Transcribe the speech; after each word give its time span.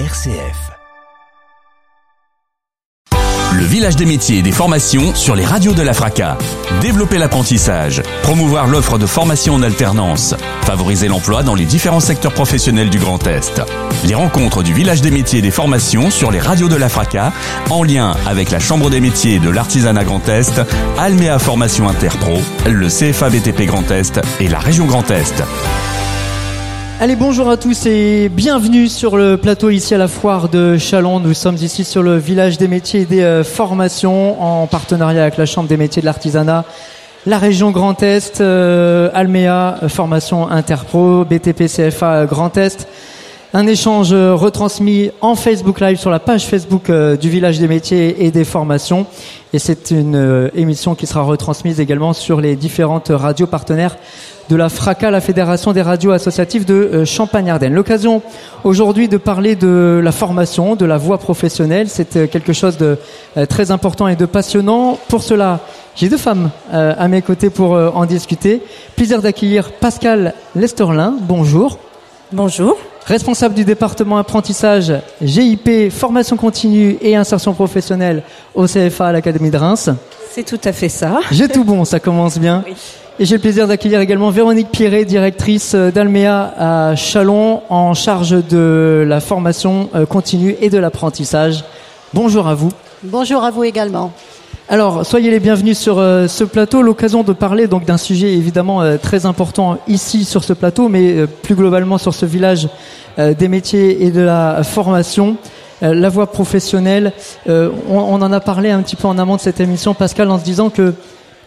RCF. 0.00 0.72
Le 3.56 3.64
village 3.64 3.94
des 3.94 4.06
métiers 4.06 4.38
et 4.38 4.42
des 4.42 4.50
formations 4.50 5.14
sur 5.14 5.36
les 5.36 5.44
radios 5.44 5.72
de 5.72 5.82
la 5.82 5.92
FRACA. 5.94 6.36
Développer 6.80 7.16
l'apprentissage, 7.16 8.02
promouvoir 8.24 8.66
l'offre 8.66 8.98
de 8.98 9.06
formation 9.06 9.54
en 9.54 9.62
alternance, 9.62 10.34
favoriser 10.62 11.06
l'emploi 11.06 11.44
dans 11.44 11.54
les 11.54 11.64
différents 11.64 12.00
secteurs 12.00 12.34
professionnels 12.34 12.90
du 12.90 12.98
Grand 12.98 13.24
Est. 13.28 13.62
Les 14.04 14.16
rencontres 14.16 14.64
du 14.64 14.72
village 14.72 15.00
des 15.00 15.12
métiers 15.12 15.38
et 15.38 15.42
des 15.42 15.52
formations 15.52 16.10
sur 16.10 16.32
les 16.32 16.40
radios 16.40 16.68
de 16.68 16.74
la 16.74 16.88
FRACA, 16.88 17.32
en 17.70 17.84
lien 17.84 18.16
avec 18.26 18.50
la 18.50 18.58
Chambre 18.58 18.90
des 18.90 19.00
métiers 19.00 19.38
de 19.38 19.48
l'artisanat 19.48 20.02
Grand 20.02 20.28
Est, 20.28 20.60
Alméa 20.98 21.38
Formation 21.38 21.88
Interpro, 21.88 22.38
le 22.66 22.88
CFA 22.88 23.30
BTP 23.30 23.66
Grand 23.66 23.88
Est 23.92 24.20
et 24.40 24.48
la 24.48 24.58
région 24.58 24.86
Grand 24.86 25.08
Est. 25.12 25.44
Allez, 27.00 27.16
bonjour 27.16 27.50
à 27.50 27.56
tous 27.56 27.86
et 27.86 28.28
bienvenue 28.28 28.86
sur 28.86 29.16
le 29.16 29.36
plateau 29.36 29.68
ici 29.68 29.94
à 29.94 29.98
la 29.98 30.06
foire 30.06 30.48
de 30.48 30.78
Chalon. 30.78 31.18
Nous 31.18 31.34
sommes 31.34 31.56
ici 31.56 31.84
sur 31.84 32.04
le 32.04 32.16
village 32.16 32.56
des 32.56 32.68
métiers 32.68 33.00
et 33.00 33.04
des 33.04 33.22
euh, 33.22 33.42
formations 33.42 34.40
en 34.40 34.68
partenariat 34.68 35.22
avec 35.22 35.36
la 35.36 35.44
Chambre 35.44 35.68
des 35.68 35.76
métiers 35.76 36.02
de 36.02 36.06
l'artisanat, 36.06 36.64
la 37.26 37.38
région 37.38 37.72
Grand 37.72 38.00
Est, 38.00 38.40
euh, 38.40 39.10
euh, 39.12 39.88
formation 39.88 40.48
Interpro, 40.48 41.24
BTP 41.24 41.66
CFA 41.66 42.26
Grand 42.26 42.56
Est. 42.56 42.86
Un 43.56 43.68
échange 43.68 44.12
retransmis 44.12 45.12
en 45.20 45.36
Facebook 45.36 45.80
Live 45.80 45.96
sur 45.96 46.10
la 46.10 46.18
page 46.18 46.44
Facebook 46.44 46.90
du 46.90 47.30
village 47.30 47.60
des 47.60 47.68
métiers 47.68 48.24
et 48.24 48.32
des 48.32 48.42
formations. 48.42 49.06
Et 49.52 49.60
c'est 49.60 49.92
une 49.92 50.50
émission 50.56 50.96
qui 50.96 51.06
sera 51.06 51.22
retransmise 51.22 51.78
également 51.78 52.14
sur 52.14 52.40
les 52.40 52.56
différentes 52.56 53.12
radios 53.14 53.46
partenaires 53.46 53.96
de 54.48 54.56
la 54.56 54.68
FRACA, 54.68 55.12
la 55.12 55.20
Fédération 55.20 55.72
des 55.72 55.82
radios 55.82 56.10
associatives 56.10 56.64
de 56.64 56.74
euh, 56.74 57.04
Champagne-Ardenne. 57.04 57.74
L'occasion 57.74 58.22
aujourd'hui 58.62 59.08
de 59.08 59.16
parler 59.16 59.56
de 59.56 60.00
la 60.02 60.12
formation, 60.12 60.76
de 60.76 60.84
la 60.84 60.98
voie 60.98 61.18
professionnelle. 61.18 61.88
C'est 61.88 62.16
euh, 62.16 62.26
quelque 62.26 62.52
chose 62.52 62.76
de 62.76 62.98
euh, 63.36 63.46
très 63.46 63.70
important 63.70 64.08
et 64.08 64.16
de 64.16 64.26
passionnant. 64.26 64.98
Pour 65.08 65.22
cela, 65.22 65.60
j'ai 65.96 66.08
deux 66.08 66.18
femmes 66.18 66.50
à 66.72 67.06
mes 67.06 67.22
côtés 67.22 67.50
pour 67.50 67.70
en 67.70 68.04
discuter. 68.04 68.60
Plaisir 68.96 69.22
d'accueillir 69.22 69.70
Pascal 69.70 70.34
Lesterlin. 70.56 71.14
Bonjour. 71.20 71.78
Bonjour. 72.32 72.76
Responsable 73.06 73.54
du 73.54 73.64
département 73.64 74.16
apprentissage 74.16 74.92
GIP, 75.20 75.90
formation 75.90 76.36
continue 76.36 76.96
et 77.02 77.16
insertion 77.16 77.52
professionnelle 77.52 78.22
au 78.54 78.66
CFA 78.66 79.08
à 79.08 79.12
l'Académie 79.12 79.50
de 79.50 79.58
Reims. 79.58 79.90
C'est 80.30 80.44
tout 80.44 80.60
à 80.64 80.72
fait 80.72 80.88
ça. 80.88 81.20
J'ai 81.30 81.48
tout 81.48 81.64
bon, 81.64 81.84
ça 81.84 82.00
commence 82.00 82.38
bien. 82.38 82.64
Oui. 82.66 82.74
Et 83.20 83.26
j'ai 83.26 83.36
le 83.36 83.40
plaisir 83.40 83.68
d'accueillir 83.68 84.00
également 84.00 84.30
Véronique 84.30 84.70
Pierret, 84.72 85.04
directrice 85.04 85.74
euh, 85.74 85.92
d'Alméa 85.92 86.52
à 86.58 86.96
Chalon, 86.96 87.62
en 87.68 87.94
charge 87.94 88.30
de 88.30 89.04
la 89.06 89.20
formation 89.20 89.88
euh, 89.94 90.04
continue 90.04 90.56
et 90.60 90.68
de 90.68 90.78
l'apprentissage. 90.78 91.62
Bonjour 92.12 92.48
à 92.48 92.54
vous. 92.54 92.72
Bonjour 93.04 93.44
à 93.44 93.52
vous 93.52 93.62
également. 93.62 94.12
Alors, 94.68 95.04
soyez 95.04 95.30
les 95.30 95.40
bienvenus 95.40 95.78
sur 95.78 95.98
euh, 95.98 96.26
ce 96.26 96.42
plateau. 96.42 96.82
L'occasion 96.82 97.22
de 97.22 97.32
parler 97.32 97.66
donc 97.66 97.84
d'un 97.84 97.98
sujet 97.98 98.32
évidemment 98.32 98.82
très 98.98 99.26
important 99.26 99.78
ici 99.88 100.24
sur 100.24 100.42
ce 100.42 100.52
plateau, 100.52 100.88
mais 100.88 101.26
plus 101.26 101.54
globalement 101.54 101.98
sur 101.98 102.14
ce 102.14 102.26
village 102.26 102.68
des 103.16 103.46
métiers 103.46 104.04
et 104.04 104.10
de 104.10 104.20
la 104.22 104.62
formation. 104.64 105.36
la 105.80 106.08
voie 106.08 106.32
professionnelle, 106.32 107.12
on, 107.46 108.20
en 108.20 108.32
a 108.32 108.40
parlé 108.40 108.70
un 108.70 108.82
petit 108.82 108.96
peu 108.96 109.06
en 109.06 109.18
amont 109.18 109.36
de 109.36 109.40
cette 109.40 109.60
émission, 109.60 109.94
Pascal, 109.94 110.30
en 110.30 110.38
se 110.38 110.44
disant 110.44 110.68
que 110.68 110.94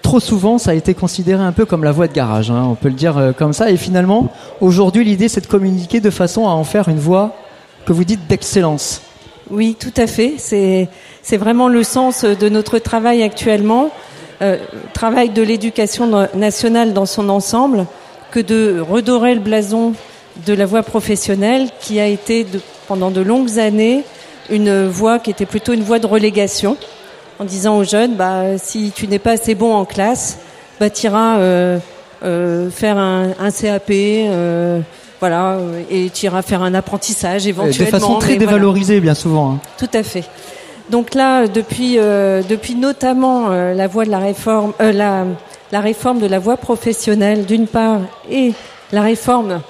trop 0.07 0.19
souvent, 0.21 0.57
ça 0.57 0.71
a 0.71 0.73
été 0.73 0.93
considéré 0.93 1.43
un 1.43 1.51
peu 1.51 1.65
comme 1.65 1.83
la 1.83 1.91
voie 1.91 2.07
de 2.07 2.13
garage, 2.13 2.49
hein, 2.49 2.65
on 2.69 2.75
peut 2.75 2.87
le 2.87 2.93
dire 2.93 3.17
euh, 3.17 3.33
comme 3.33 3.51
ça. 3.51 3.69
Et 3.69 3.75
finalement, 3.75 4.31
aujourd'hui, 4.61 5.03
l'idée, 5.03 5.27
c'est 5.27 5.41
de 5.41 5.47
communiquer 5.47 5.99
de 5.99 6.09
façon 6.09 6.47
à 6.47 6.51
en 6.51 6.63
faire 6.63 6.87
une 6.87 6.97
voie 6.97 7.35
que 7.85 7.91
vous 7.91 8.05
dites 8.05 8.25
d'excellence. 8.25 9.01
Oui, 9.49 9.75
tout 9.77 9.91
à 9.97 10.07
fait. 10.07 10.35
C'est 10.37 10.87
c'est 11.27 11.35
vraiment 11.35 11.67
le 11.67 11.83
sens 11.83 12.23
de 12.23 12.47
notre 12.47 12.79
travail 12.79 13.21
actuellement, 13.21 13.91
euh, 14.41 14.55
travail 14.93 15.29
de 15.29 15.41
l'éducation 15.41 16.29
nationale 16.33 16.93
dans 16.93 17.05
son 17.05 17.27
ensemble, 17.27 17.85
que 18.31 18.39
de 18.39 18.79
redorer 18.79 19.33
le 19.33 19.41
blason 19.41 19.91
de 20.45 20.53
la 20.53 20.65
voie 20.65 20.83
professionnelle 20.83 21.67
qui 21.81 21.99
a 21.99 22.07
été 22.07 22.45
de, 22.45 22.61
pendant 22.87 23.11
de 23.11 23.19
longues 23.19 23.59
années 23.59 24.05
une 24.49 24.87
voie 24.87 25.19
qui 25.19 25.29
était 25.29 25.45
plutôt 25.45 25.73
une 25.73 25.83
voie 25.83 25.99
de 25.99 26.07
relégation 26.07 26.77
en 27.39 27.43
disant 27.43 27.77
aux 27.77 27.83
jeunes, 27.83 28.15
bah, 28.15 28.57
si 28.57 28.93
tu 28.95 29.09
n'es 29.09 29.19
pas 29.19 29.31
assez 29.31 29.53
bon 29.53 29.73
en 29.73 29.83
classe, 29.83 30.37
bah, 30.79 30.89
tu 30.89 31.07
iras 31.07 31.39
euh, 31.39 31.77
euh, 32.23 32.69
faire 32.69 32.97
un, 32.97 33.31
un 33.37 33.51
CAP, 33.51 33.89
euh, 33.91 34.79
voilà, 35.19 35.57
et 35.91 36.09
tu 36.09 36.27
iras 36.27 36.41
faire 36.41 36.63
un 36.63 36.73
apprentissage 36.73 37.47
éventuellement. 37.47 37.85
De 37.85 37.91
façon 37.91 38.15
très 38.19 38.37
dévalorisée, 38.37 39.01
bien 39.01 39.13
souvent. 39.13 39.51
Hein. 39.51 39.59
Tout 39.77 39.89
à 39.93 40.03
fait. 40.03 40.23
Donc 40.89 41.15
là, 41.15 41.47
depuis, 41.47 41.97
euh, 41.97 42.41
depuis 42.47 42.75
notamment 42.75 43.51
euh, 43.51 43.73
la 43.73 43.87
voie 43.87 44.05
de 44.05 44.11
la 44.11 44.19
réforme, 44.19 44.73
la, 44.79 45.25
la 45.71 45.81
réforme 45.81 46.19
de 46.19 46.27
la 46.27 46.39
voie 46.39 46.57
professionnelle, 46.57 47.45
d'une 47.45 47.67
part, 47.67 47.99
et 48.31 48.53
la 48.91 49.01
réforme 49.01 49.61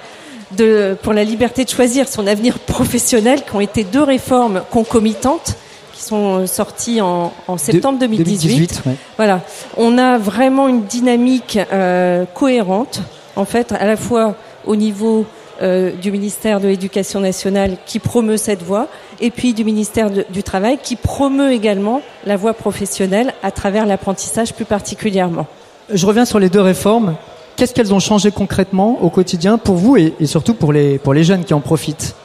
de, 0.55 0.95
pour 1.01 1.13
la 1.13 1.23
liberté 1.23 1.66
de 1.66 1.69
choisir 1.69 2.07
son 2.07 2.28
avenir 2.28 2.59
professionnel, 2.67 3.41
qui 3.44 3.55
ont 3.55 3.61
été 3.61 3.83
deux 3.83 4.03
réformes 4.03 4.61
concomitantes, 4.69 5.55
qui 5.94 6.03
sont 6.03 6.45
sortis 6.45 7.01
en, 7.01 7.34
en 7.47 7.57
septembre 7.57 7.97
2018. 7.99 8.84
Voilà, 9.17 9.41
on 9.75 9.97
a 9.97 10.19
vraiment 10.19 10.67
une 10.67 10.84
dynamique 10.84 11.57
euh, 11.73 12.25
cohérente, 12.35 13.01
en 13.35 13.45
fait, 13.45 13.72
à 13.72 13.85
la 13.85 13.97
fois 13.97 14.35
au 14.66 14.75
niveau 14.75 15.25
euh, 15.62 15.91
du 15.91 16.12
ministère 16.12 16.59
de 16.59 16.68
l'Éducation 16.68 17.19
nationale 17.19 17.78
qui 17.85 18.00
promeut 18.00 18.38
cette 18.38 18.63
voie, 18.63 18.88
et 19.19 19.31
puis 19.31 19.53
du 19.53 19.63
ministère 19.63 20.09
du 20.09 20.44
Travail 20.44 20.78
qui 20.81 20.95
promeut 20.95 21.51
également 21.51 22.01
la 22.25 22.35
voie 22.35 22.53
professionnelle 22.53 23.34
à 23.44 23.51
travers 23.51 23.85
l'apprentissage 23.85 24.53
plus 24.53 24.66
particulièrement. 24.66 25.47
Je 25.91 26.06
reviens 26.06 26.25
sur 26.25 26.40
les 26.40 26.50
deux 26.50 26.62
réformes. 26.62 27.16
Qu'est-ce 27.56 27.73
qu'elles 27.73 27.94
ont 27.94 28.00
changé 28.00 28.31
concrètement 28.31 29.01
au 29.01 29.09
quotidien 29.09 29.57
pour 29.57 29.75
vous 29.75 29.97
et, 29.97 30.13
et 30.19 30.28
surtout 30.28 30.53
pour 30.53 30.73
les, 30.73 31.00
pour 31.00 31.13
les 31.13 31.23
jeunes 31.23 31.44
qui 31.44 31.53
en 31.53 31.59
profitent? 31.59 32.16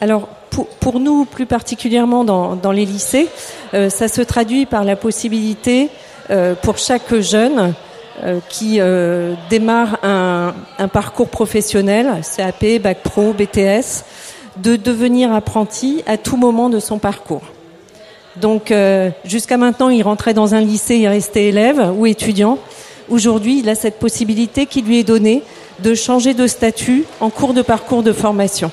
Alors 0.00 0.28
pour, 0.80 1.00
nous, 1.00 1.24
plus 1.24 1.46
particulièrement 1.46 2.24
dans, 2.24 2.72
les 2.72 2.84
lycées, 2.84 3.28
euh, 3.74 3.90
ça 3.90 4.08
se 4.08 4.22
traduit 4.22 4.66
par 4.66 4.84
la 4.84 4.96
possibilité 4.96 5.88
euh, 6.30 6.54
pour 6.54 6.78
chaque 6.78 7.14
jeune 7.20 7.74
qui 8.48 8.80
démarre 9.50 9.98
un, 10.02 10.88
parcours 10.88 11.28
professionnel, 11.28 12.20
CAP, 12.36 12.80
Bac 12.82 13.02
Pro, 13.02 13.32
BTS, 13.32 14.04
de 14.56 14.76
devenir 14.76 15.32
apprenti 15.32 16.02
à 16.06 16.16
tout 16.16 16.36
moment 16.36 16.68
de 16.68 16.80
son 16.80 16.98
parcours. 16.98 17.42
Donc 18.36 18.72
jusqu'à 19.24 19.56
maintenant, 19.56 19.88
il 19.88 20.02
rentrait 20.02 20.34
dans 20.34 20.54
un 20.54 20.60
lycée, 20.60 20.96
il 20.96 21.08
restait 21.08 21.46
élève 21.46 21.92
ou 21.96 22.06
étudiant. 22.06 22.58
Aujourd'hui, 23.08 23.60
il 23.60 23.68
a 23.68 23.74
cette 23.74 23.98
possibilité 23.98 24.66
qui 24.66 24.82
lui 24.82 24.98
est 24.98 25.04
donnée 25.04 25.42
de 25.82 25.94
changer 25.94 26.34
de 26.34 26.46
statut 26.46 27.04
en 27.20 27.30
cours 27.30 27.54
de 27.54 27.62
parcours 27.62 28.02
de 28.02 28.12
formation. 28.12 28.70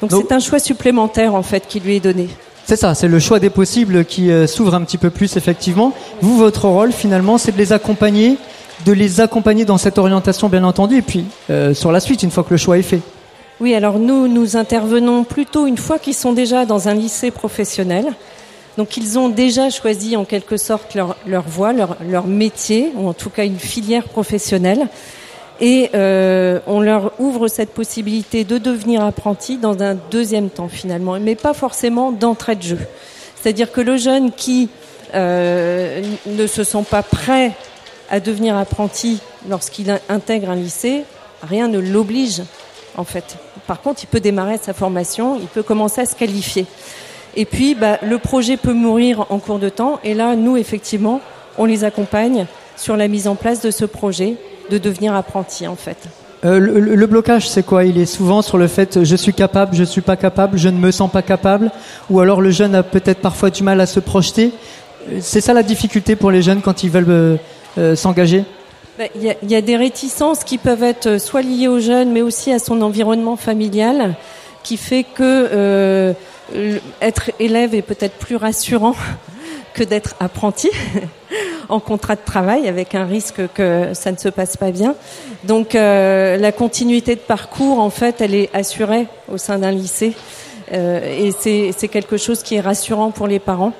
Donc 0.00 0.12
c'est 0.12 0.32
un 0.32 0.38
choix 0.38 0.58
supplémentaire 0.58 1.34
en 1.34 1.42
fait 1.42 1.66
qui 1.66 1.80
lui 1.80 1.96
est 1.96 2.00
donné. 2.00 2.28
C'est 2.64 2.76
ça, 2.76 2.94
c'est 2.94 3.08
le 3.08 3.18
choix 3.18 3.40
des 3.40 3.50
possibles 3.50 4.04
qui 4.04 4.30
euh, 4.30 4.46
s'ouvre 4.46 4.74
un 4.74 4.82
petit 4.82 4.98
peu 4.98 5.10
plus 5.10 5.36
effectivement. 5.36 5.92
Vous, 6.20 6.36
votre 6.36 6.66
rôle 6.66 6.92
finalement, 6.92 7.36
c'est 7.36 7.52
de 7.52 7.58
les 7.58 7.72
accompagner, 7.72 8.38
de 8.84 8.92
les 8.92 9.20
accompagner 9.20 9.64
dans 9.64 9.78
cette 9.78 9.98
orientation 9.98 10.48
bien 10.48 10.64
entendu, 10.64 10.98
et 10.98 11.02
puis 11.02 11.24
euh, 11.50 11.74
sur 11.74 11.92
la 11.92 12.00
suite, 12.00 12.22
une 12.22 12.30
fois 12.30 12.44
que 12.44 12.50
le 12.50 12.56
choix 12.56 12.78
est 12.78 12.82
fait. 12.82 13.00
Oui, 13.60 13.74
alors 13.74 13.98
nous, 13.98 14.26
nous 14.26 14.56
intervenons 14.56 15.24
plutôt 15.24 15.66
une 15.66 15.76
fois 15.76 15.98
qu'ils 15.98 16.14
sont 16.14 16.32
déjà 16.32 16.64
dans 16.64 16.88
un 16.88 16.94
lycée 16.94 17.30
professionnel. 17.30 18.06
Donc 18.78 18.96
ils 18.96 19.18
ont 19.18 19.28
déjà 19.28 19.68
choisi 19.68 20.16
en 20.16 20.24
quelque 20.24 20.56
sorte 20.56 20.94
leur, 20.94 21.16
leur 21.26 21.42
voie, 21.42 21.72
leur, 21.72 21.96
leur 22.08 22.26
métier, 22.26 22.92
ou 22.96 23.08
en 23.08 23.12
tout 23.12 23.28
cas 23.28 23.44
une 23.44 23.58
filière 23.58 24.04
professionnelle 24.04 24.88
et 25.60 25.90
euh, 25.94 26.58
on 26.66 26.80
leur 26.80 27.12
ouvre 27.18 27.48
cette 27.48 27.70
possibilité 27.70 28.44
de 28.44 28.58
devenir 28.58 29.04
apprenti 29.04 29.58
dans 29.58 29.82
un 29.82 29.94
deuxième 29.94 30.48
temps 30.48 30.68
finalement, 30.68 31.20
mais 31.20 31.34
pas 31.34 31.52
forcément 31.52 32.12
d'entrée 32.12 32.56
de 32.56 32.62
jeu. 32.62 32.78
C'est-à-dire 33.36 33.70
que 33.70 33.80
le 33.80 33.96
jeune 33.96 34.32
qui 34.32 34.70
euh, 35.14 36.02
ne 36.26 36.46
se 36.46 36.64
sent 36.64 36.84
pas 36.90 37.02
prêt 37.02 37.52
à 38.10 38.20
devenir 38.20 38.56
apprenti 38.56 39.20
lorsqu'il 39.48 39.98
intègre 40.08 40.50
un 40.50 40.56
lycée, 40.56 41.04
rien 41.42 41.68
ne 41.68 41.78
l'oblige 41.78 42.42
en 42.96 43.04
fait. 43.04 43.36
Par 43.66 43.80
contre, 43.80 44.02
il 44.02 44.06
peut 44.06 44.20
démarrer 44.20 44.58
sa 44.60 44.72
formation, 44.74 45.36
il 45.40 45.46
peut 45.46 45.62
commencer 45.62 46.00
à 46.00 46.06
se 46.06 46.14
qualifier. 46.14 46.66
Et 47.36 47.44
puis, 47.44 47.74
bah, 47.74 47.98
le 48.02 48.18
projet 48.18 48.56
peut 48.56 48.72
mourir 48.72 49.26
en 49.30 49.38
cours 49.38 49.60
de 49.60 49.68
temps. 49.68 50.00
Et 50.02 50.14
là, 50.14 50.34
nous, 50.34 50.56
effectivement, 50.56 51.20
on 51.58 51.64
les 51.64 51.84
accompagne 51.84 52.46
sur 52.76 52.96
la 52.96 53.08
mise 53.08 53.28
en 53.28 53.36
place 53.36 53.60
de 53.60 53.70
ce 53.70 53.84
projet 53.84 54.36
de 54.70 54.78
devenir 54.78 55.14
apprenti 55.14 55.66
en 55.66 55.76
fait. 55.76 55.98
Euh, 56.44 56.58
le, 56.58 57.06
blocage, 57.06 57.48
c'est 57.50 57.62
quoi? 57.62 57.84
Il 57.84 57.98
est 57.98 58.06
souvent 58.06 58.40
sur 58.40 58.56
le 58.56 58.66
fait 58.66 59.04
je 59.04 59.16
suis 59.16 59.34
capable, 59.34 59.76
je 59.76 59.84
suis 59.84 60.00
pas 60.00 60.16
capable, 60.16 60.56
je 60.56 60.70
ne 60.70 60.78
me 60.78 60.90
sens 60.90 61.10
pas 61.10 61.20
capable, 61.20 61.70
ou 62.08 62.20
alors 62.20 62.40
le 62.40 62.50
jeune 62.50 62.74
a 62.74 62.82
peut-être 62.82 63.20
parfois 63.20 63.50
du 63.50 63.62
mal 63.62 63.78
à 63.80 63.84
se 63.84 64.00
projeter. 64.00 64.52
C'est 65.20 65.42
ça 65.42 65.52
la 65.52 65.62
difficulté 65.62 66.16
pour 66.16 66.30
les 66.30 66.40
jeunes 66.40 66.62
quand 66.62 66.82
ils 66.82 66.90
veulent 66.90 67.38
euh, 67.78 67.92
euh, 67.92 67.96
s'engager 67.96 68.44
ben, 68.98 69.08
il 69.14 69.50
y, 69.50 69.54
a, 69.54 69.60
des 69.62 69.76
réticences 69.76 70.44
qui 70.44 70.58
peuvent 70.58 70.82
être 70.82 71.18
soit 71.18 71.40
liées 71.40 71.68
au 71.68 71.80
jeune, 71.80 72.12
mais 72.12 72.20
aussi 72.20 72.52
à 72.52 72.58
son 72.58 72.82
environnement 72.82 73.36
familial. 73.36 74.14
qui 74.62 74.76
fait 74.76 75.04
que 75.04 76.14
être 77.00 77.30
élève 77.38 77.74
est 77.74 77.82
peut-être 77.82 78.16
plus 78.18 78.36
rassurant 78.36 78.94
que 79.74 79.84
d'être 79.84 80.16
apprenti 80.20 80.68
en 81.70 81.80
contrat 81.80 82.16
de 82.16 82.20
travail 82.22 82.68
avec 82.68 82.94
un 82.94 83.06
risque 83.06 83.40
que 83.54 83.94
ça 83.94 84.12
ne 84.12 84.18
se 84.18 84.28
passe 84.28 84.58
pas 84.58 84.70
bien. 84.70 84.94
Donc 85.44 85.72
la 85.72 86.52
continuité 86.52 87.14
de 87.14 87.20
parcours, 87.20 87.78
en 87.78 87.90
fait, 87.90 88.20
elle 88.20 88.34
est 88.34 88.50
assurée 88.52 89.06
au 89.32 89.38
sein 89.38 89.58
d'un 89.58 89.70
lycée 89.70 90.12
et 90.72 91.30
c'est 91.40 91.88
quelque 91.88 92.18
chose 92.18 92.42
qui 92.42 92.56
est 92.56 92.60
rassurant 92.60 93.12
pour 93.12 93.28
les 93.28 93.38
parents. 93.38 93.72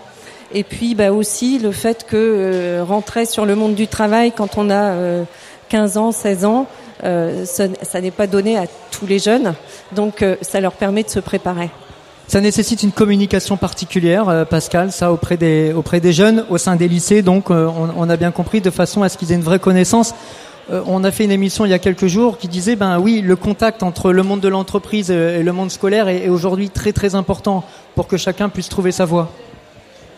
Et 0.52 0.64
puis 0.64 0.94
bah, 0.94 1.12
aussi 1.12 1.58
le 1.58 1.70
fait 1.72 2.04
que 2.06 2.16
euh, 2.16 2.84
rentrer 2.84 3.24
sur 3.24 3.46
le 3.46 3.54
monde 3.54 3.74
du 3.74 3.86
travail 3.86 4.32
quand 4.32 4.58
on 4.58 4.68
a 4.70 5.24
15 5.68 5.96
euh, 5.96 6.00
ans, 6.00 6.12
16 6.12 6.44
ans, 6.44 6.66
euh, 7.04 7.44
ça, 7.44 8.00
n'est 8.00 8.10
pas 8.10 8.26
donné 8.26 8.58
à 8.58 8.64
tous 8.90 9.06
les 9.06 9.18
jeunes. 9.18 9.54
Donc 9.92 10.24
ça 10.42 10.60
leur 10.60 10.72
permet 10.72 11.02
de 11.02 11.10
se 11.10 11.20
préparer. 11.20 11.70
Ça 12.26 12.40
nécessite 12.40 12.84
une 12.84 12.92
communication 12.92 13.56
particulière, 13.56 14.46
Pascal, 14.48 14.92
ça 14.92 15.12
auprès 15.12 15.36
des 15.36 16.12
jeunes 16.12 16.44
au 16.48 16.58
sein 16.58 16.76
des 16.76 16.86
lycées. 16.86 17.22
Donc, 17.22 17.50
on, 17.50 17.88
on 17.96 18.08
a 18.08 18.16
bien 18.16 18.30
compris 18.30 18.60
de 18.60 18.70
façon 18.70 19.02
à 19.02 19.08
ce 19.08 19.18
qu'ils 19.18 19.32
aient 19.32 19.34
une 19.34 19.42
vraie 19.42 19.58
connaissance. 19.58 20.14
on 20.70 21.02
a 21.02 21.10
fait 21.10 21.24
une 21.24 21.32
émission 21.32 21.64
il 21.64 21.70
y 21.70 21.74
a 21.74 21.80
quelques 21.80 22.06
jours 22.06 22.38
qui 22.38 22.46
disait, 22.46 22.76
ben 22.76 23.00
oui, 23.00 23.20
le 23.20 23.34
contact 23.34 23.82
entre 23.82 24.12
le 24.12 24.22
monde 24.22 24.38
de 24.38 24.46
l'entreprise 24.46 25.10
et 25.10 25.42
le 25.42 25.52
monde 25.52 25.72
scolaire 25.72 26.06
est 26.06 26.28
aujourd'hui 26.28 26.70
très 26.70 26.92
très 26.92 27.16
important 27.16 27.64
pour 27.96 28.06
que 28.06 28.16
chacun 28.16 28.48
puisse 28.48 28.68
trouver 28.68 28.92
sa 28.92 29.06
voie. 29.06 29.32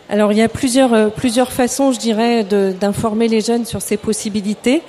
Alors 0.09 0.31
il 0.31 0.37
y 0.37 0.41
a 0.41 0.49
plusieurs, 0.49 0.93
euh, 0.93 1.07
plusieurs 1.07 1.51
façons, 1.51 1.91
je 1.91 1.99
dirais, 1.99 2.43
d'informer 2.43 3.27
les 3.27 3.41
jeunes 3.41 3.65
sur 3.65 3.81
ces 3.81 3.97
possibilités. 3.97 4.81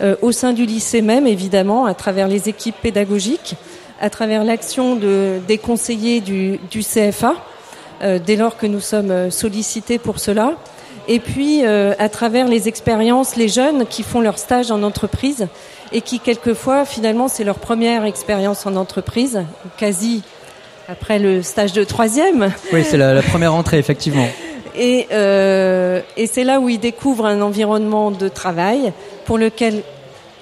Euh, 0.00 0.16
au 0.22 0.32
sein 0.32 0.52
du 0.52 0.66
lycée 0.66 1.02
même, 1.02 1.26
évidemment, 1.26 1.86
à 1.86 1.94
travers 1.94 2.26
les 2.26 2.48
équipes 2.48 2.74
pédagogiques, 2.82 3.54
à 4.00 4.10
travers 4.10 4.42
l'action 4.42 4.96
de, 4.96 5.38
des 5.46 5.58
conseillers 5.58 6.20
du, 6.20 6.58
du 6.70 6.80
CFA, 6.80 7.34
euh, 8.02 8.18
dès 8.24 8.34
lors 8.34 8.56
que 8.56 8.66
nous 8.66 8.80
sommes 8.80 9.30
sollicités 9.30 9.98
pour 9.98 10.18
cela. 10.18 10.54
Et 11.06 11.20
puis 11.20 11.62
à 11.66 12.08
travers 12.08 12.48
les 12.48 12.66
expériences, 12.66 13.36
les 13.36 13.48
jeunes 13.48 13.84
qui 13.84 14.02
font 14.02 14.22
leur 14.22 14.38
stage 14.38 14.70
en 14.70 14.82
entreprise 14.82 15.48
et 15.92 16.00
qui 16.00 16.18
quelquefois, 16.18 16.86
finalement, 16.86 17.28
c'est 17.28 17.44
leur 17.44 17.58
première 17.58 18.06
expérience 18.06 18.64
en 18.64 18.74
entreprise, 18.74 19.42
quasi 19.76 20.22
après 20.88 21.18
le 21.18 21.42
stage 21.42 21.74
de 21.74 21.84
troisième. 21.84 22.50
Oui, 22.72 22.84
c'est 22.88 22.96
la, 22.96 23.12
la 23.12 23.20
première 23.20 23.52
entrée, 23.52 23.76
effectivement. 23.76 24.26
Et, 24.76 25.06
euh, 25.12 26.00
et 26.16 26.26
c'est 26.26 26.44
là 26.44 26.58
où 26.60 26.68
il 26.68 26.80
découvre 26.80 27.26
un 27.26 27.40
environnement 27.40 28.10
de 28.10 28.28
travail 28.28 28.92
pour 29.24 29.38
lequel 29.38 29.82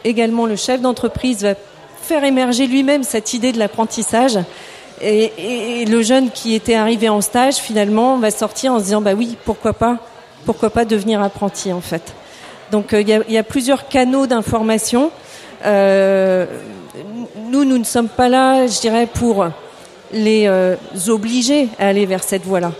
également 0.05 0.47
le 0.47 0.57
chef 0.57 0.81
d'entreprise 0.81 1.43
va 1.43 1.55
faire 2.03 2.25
émerger 2.25 2.67
lui-même 2.67 3.05
cette 3.05 3.35
idée 3.35 3.53
de 3.53 3.59
l'apprentissage. 3.59 4.39
Et, 5.01 5.85
le 5.87 6.03
jeune 6.03 6.31
qui 6.31 6.55
était 6.55 6.75
arrivé 6.75 7.09
en 7.09 7.21
stage 7.21 7.57
finalement 7.57 8.19
va 8.19 8.31
sortir 8.31 8.73
en 8.73 8.79
se 8.79 8.85
disant 8.85 9.01
bah 9.01 9.15
oui 9.15 9.37
pourquoi 9.45 9.73
pas 9.73 9.99
pourquoi 10.45 10.71
pas 10.71 10.85
devenir 10.85 11.21
apprenti 11.23 11.73
en 11.73 11.81
fait. 11.81 12.15
Donc 12.71 12.93
euh, 12.93 13.01
il 13.01 13.09
y, 13.09 13.13
a, 13.13 13.21
y, 13.29 13.37
a, 13.37 13.43
plusieurs 13.43 13.89
canaux 13.89 14.27
d'information. 14.27 15.11
Euh, 15.65 16.47
nous 17.51 17.65
nous 17.65 17.79
ne 17.79 17.85
sommes 17.85 18.09
pas 18.09 18.29
là 18.29 18.67
je 18.67 18.81
dirais 18.81 19.07
pour 19.07 19.47
les 20.13 20.47
euh, 20.47 20.77
obliger 21.09 21.69
à 21.79 21.89
aller 21.89 22.07
vers 22.07 22.23
cette 22.23 22.45
voie-là. 22.45 22.73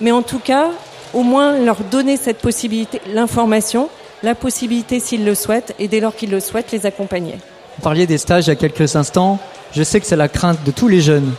Mais 0.00 0.12
en 0.12 0.22
tout 0.22 0.38
cas, 0.38 0.70
au 1.14 1.22
moins 1.22 1.58
leur 1.58 1.78
donner 1.90 2.16
cette 2.16 2.38
possibilité, 2.38 3.00
l'information, 3.12 3.88
la 4.22 4.34
possibilité 4.34 5.00
s'ils 5.00 5.24
le 5.24 5.34
souhaitent, 5.34 5.74
et 5.78 5.88
dès 5.88 6.00
lors 6.00 6.14
qu'ils 6.14 6.30
le 6.30 6.40
souhaitent, 6.40 6.72
les 6.72 6.86
accompagner. 6.86 7.34
Vous 7.76 7.82
parliez 7.82 8.06
des 8.06 8.18
stages 8.18 8.46
il 8.46 8.50
y 8.50 8.52
a 8.52 8.56
quelques 8.56 8.96
instants. 8.96 9.38
Je 9.72 9.82
sais 9.82 10.00
que 10.00 10.06
c'est 10.06 10.16
la 10.16 10.28
crainte 10.28 10.58
de 10.64 10.70
tous 10.70 10.88
les 10.88 11.00
jeunes 11.00 11.32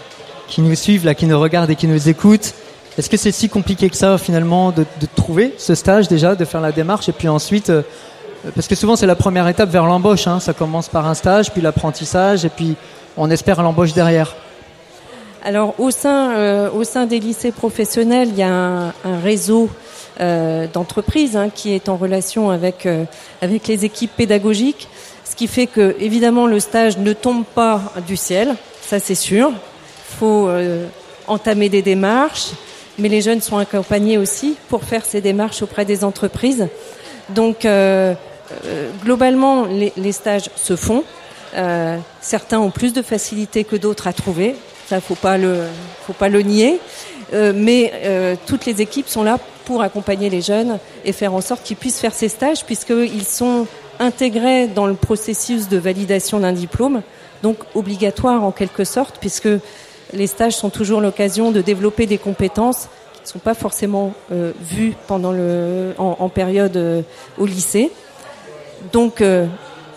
qui 0.48 0.62
nous 0.62 0.75
suivent, 0.75 1.06
là, 1.06 1.13
qui 1.13 1.25
nous 1.25 1.39
regardent 1.39 1.69
et 1.69 1.75
qui 1.75 1.88
nous 1.88 2.10
écoutent. 2.10 2.54
Est-ce 2.98 3.10
que 3.10 3.18
c'est 3.18 3.31
si 3.31 3.50
compliqué 3.50 3.89
que 3.89 3.95
ça, 3.95 4.18
finalement, 4.18 4.71
de, 4.71 4.86
trouver 5.16 5.54
ce 5.57 5.75
stage 5.75 6.07
déjà, 6.07 6.36
de 6.36 6.45
faire 6.45 6.62
la 6.62 6.71
démarche, 6.71 7.10
et 7.10 7.12
puis 7.12 7.27
ensuite, 7.27 7.69
euh, 7.69 7.83
parce 8.56 8.68
que 8.68 8.75
souvent 8.75 8.95
c'est 8.95 9.06
la 9.06 9.16
première 9.16 9.48
étape 9.48 9.69
vers 9.69 9.86
l'embauche. 9.86 10.27
Hein, 10.27 10.39
ça 10.39 10.54
commence 10.54 10.89
par 10.89 11.06
un 11.07 11.13
stage, 11.13 11.51
puis 11.51 11.62
l'apprentissage, 11.62 12.45
et 12.45 12.50
puis 12.50 12.75
on 13.18 13.30
espère 13.30 13.62
l'embauche 13.62 13.94
derrière. 13.94 14.36
Alors 15.41 15.80
au 15.80 15.89
sein, 15.89 16.31
euh, 16.31 16.69
au 16.71 16.83
sein 16.83 17.06
des 17.06 17.19
lycées 17.19 17.51
professionnels, 17.51 18.30
il 18.30 18.38
y 18.38 18.44
a 18.44 18.51
un, 18.51 18.94
réseau 19.24 19.69
euh, 20.19 20.68
d'entreprises 20.68 21.38
hein, 21.38 21.50
qui 21.53 21.74
est 21.74 21.88
en 21.88 21.95
relation 21.95 22.50
avec, 22.50 22.86
euh, 22.86 23.06
avec 23.41 23.68
les 23.68 23.86
équipes 23.86 24.12
pédagogiques, 24.15 24.89
ce 25.24 25.36
qui 25.36 25.47
fait 25.47 25.68
que 25.68 25.95
évidemment 26.00 26.45
le 26.45 26.59
stage 26.59 26.97
ne 26.97 27.13
tombe 27.13 27.45
pas 27.45 27.81
du 28.06 28.18
ciel, 28.18 28.56
ça 28.81 29.00
c'est 29.00 29.15
sûr. 29.15 29.51
Il 29.51 30.18
faut 30.19 30.50
entamer 31.27 31.69
des 31.69 31.81
démarches, 31.81 32.50
mais 32.97 33.07
les 33.07 33.21
jeunes 33.21 33.39
sont 33.39 33.57
accompagnés 33.57 34.18
aussi 34.18 34.57
pour 34.68 34.83
faire 34.83 35.06
ces 35.06 35.21
démarches 35.21 35.62
auprès 35.62 35.85
des 35.85 36.03
entreprises. 36.03 36.68
Donc 37.30 37.65
globalement, 39.06 39.65
les, 39.65 39.94
les, 39.95 40.12
stages 40.12 40.50
se 40.57 40.75
font. 40.75 41.06
certains 42.19 42.59
ont 42.59 42.71
plus 42.71 42.92
de 42.92 43.01
facilité 43.01 43.63
que 43.63 43.77
d'autres 43.77 44.07
à 44.07 44.13
trouver. 44.13 44.56
Ça, 44.89 45.00
faut 45.01 45.13
pas 45.13 45.38
le, 45.38 45.65
faut 46.07 46.13
pas 46.13 46.30
le 46.30 46.41
nier. 46.41 46.80
Euh, 47.33 47.53
mais 47.56 47.94
euh, 48.06 48.36
toutes 48.47 48.65
les 48.65 48.81
équipes 48.81 49.07
sont 49.07 49.21
là 49.21 49.38
pour 49.65 49.83
accompagner 49.83 50.31
les 50.31 50.41
jeunes 50.41 50.80
et 51.06 51.13
faire 51.13 51.36
en 51.36 51.41
sorte 51.41 51.62
qu'ils 51.62 51.77
puissent 51.77 52.00
faire 52.00 52.15
ces 52.15 52.27
stages, 52.27 52.65
puisqu'ils 52.65 53.27
sont 53.27 53.68
intégrés 54.00 54.65
dans 54.65 54.88
le 54.88 54.95
processus 54.95 55.69
de 55.69 55.77
validation 55.77 56.39
d'un 56.39 56.53
diplôme, 56.53 57.03
donc 57.44 57.57
obligatoire 57.75 58.44
en 58.44 58.51
quelque 58.51 58.83
sorte, 58.83 59.18
puisque 59.19 59.50
les 60.13 60.25
stages 60.25 60.56
sont 60.56 60.71
toujours 60.71 61.01
l'occasion 61.01 61.51
de 61.51 61.62
développer 61.62 62.07
des 62.07 62.18
compétences 62.18 62.88
qui 63.13 63.21
ne 63.21 63.27
sont 63.27 63.38
pas 63.39 63.53
forcément 63.53 64.13
euh, 64.31 64.53
vues 64.59 64.95
pendant 65.06 65.31
le, 65.31 65.94
en, 66.00 66.15
en 66.18 66.30
période 66.30 67.06
au 67.38 67.45
lycée. 67.45 67.92
Donc 68.92 69.21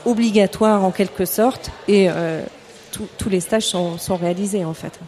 obligatoire 0.04 0.84
en 0.84 0.90
quelque 0.90 1.24
sorte 1.24 1.70
et 1.88 2.10
tous 3.18 3.28
les 3.28 3.40
stages 3.40 3.66
sont, 3.66 4.16
réalisés 4.20 4.64
en 4.64 4.74
fait. 4.74 4.98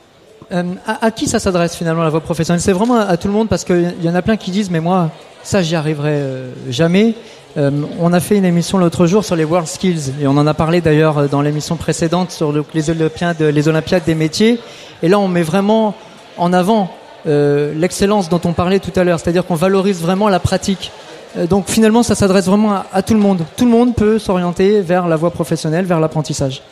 Euh, 0.53 0.63
à, 0.87 1.11
qui 1.11 1.27
ça 1.27 1.39
s'adresse 1.39 1.75
finalement 1.75 2.03
la 2.03 2.11
voie 2.11 2.21
professionnelle? 2.21 2.61
C'est 2.61 2.73
vraiment 2.73 2.99
à, 2.99 3.17
tout 3.17 3.29
le 3.29 3.35
monde 3.35 3.49
parce 3.49 3.65
qu'il 3.65 3.95
y 4.03 4.09
en 4.09 4.15
a 4.15 4.23
plein 4.23 4.37
qui 4.37 4.51
disent 4.51 4.71
mais 4.71 4.81
moi 4.81 5.11
ça 5.43 5.63
j'y 5.63 5.75
arriverai 5.75 6.13
euh, 6.13 6.53
jamais. 6.69 7.15
Euh, 7.57 7.71
on 8.01 8.13
a 8.13 8.21
fait 8.21 8.37
une 8.37 8.45
émission 8.45 8.79
l'autre 8.79 9.07
jour 9.07 9.25
sur 9.25 9.37
les 9.37 9.45
World 9.45 9.69
Skills 9.69 10.13
et 10.21 10.27
on 10.27 10.37
en 10.37 10.47
a 10.47 10.55
parlé 10.55 10.81
d'ailleurs 10.81 11.29
dans 11.29 11.41
l'émission 11.41 11.77
précédente 11.77 12.31
sur 12.31 12.53
le, 12.53 12.65
les, 12.75 12.91
Olympiades, 12.91 14.05
des 14.05 14.15
métiers. 14.15 14.59
Et 15.03 15.09
là 15.09 15.19
on 15.19 15.29
met 15.29 15.43
vraiment 15.43 15.95
en 16.37 16.53
avant 16.53 16.91
l'excellence 17.27 18.29
dont 18.29 18.41
on 18.45 18.53
parlait 18.53 18.81
tout 18.81 18.93
à 18.97 19.05
l'heure, 19.05 19.19
c'est-à-dire 19.19 19.47
qu'on 19.47 19.55
valorise 19.55 20.03
vraiment 20.03 20.29
la 20.29 20.41
pratique. 20.41 20.93
Euh, 21.37 21.47
donc 21.47 21.69
finalement 21.69 22.03
ça 22.03 22.15
s'adresse 22.15 22.47
vraiment 22.47 22.83
à, 22.93 23.03
tout 23.03 23.15
le 23.15 23.21
monde. 23.21 23.43
Tout 23.57 23.65
le 23.65 23.71
monde 23.71 23.95
peut 23.95 24.19
s'orienter 24.19 24.81
vers 24.81 25.09
la 25.09 25.17
voie 25.17 25.31
professionnelle, 25.31 25.85
vers 25.85 26.01
l'apprentissage. 26.01 26.63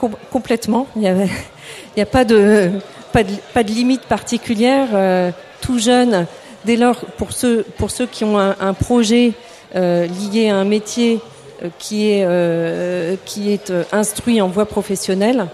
Com 0.00 0.12
complètement. 0.30 0.86
Il 0.94 1.02
n'y 1.02 1.08
a, 2.02 2.06
pas 2.06 2.24
de 2.24 2.70
limite 3.66 4.02
particulière. 4.02 4.88
Euh, 4.92 5.30
tout 5.60 5.78
jeune, 5.78 6.26
dès 6.64 6.76
lors, 6.76 6.96
pour 7.16 7.32
ceux, 7.32 7.64
qui 8.10 8.24
ont 8.24 8.38
un, 8.38 8.74
projet 8.74 9.32
euh, 9.74 10.06
lié 10.06 10.50
à 10.50 10.56
un 10.56 10.64
métier 10.64 11.20
euh, 11.62 11.68
qui 11.78 12.10
est, 12.10 12.24
euh, 12.24 13.16
euh, 13.70 13.84
instruit 13.92 14.40
en 14.40 14.48
voie 14.48 14.66
professionnelle, 14.66 15.46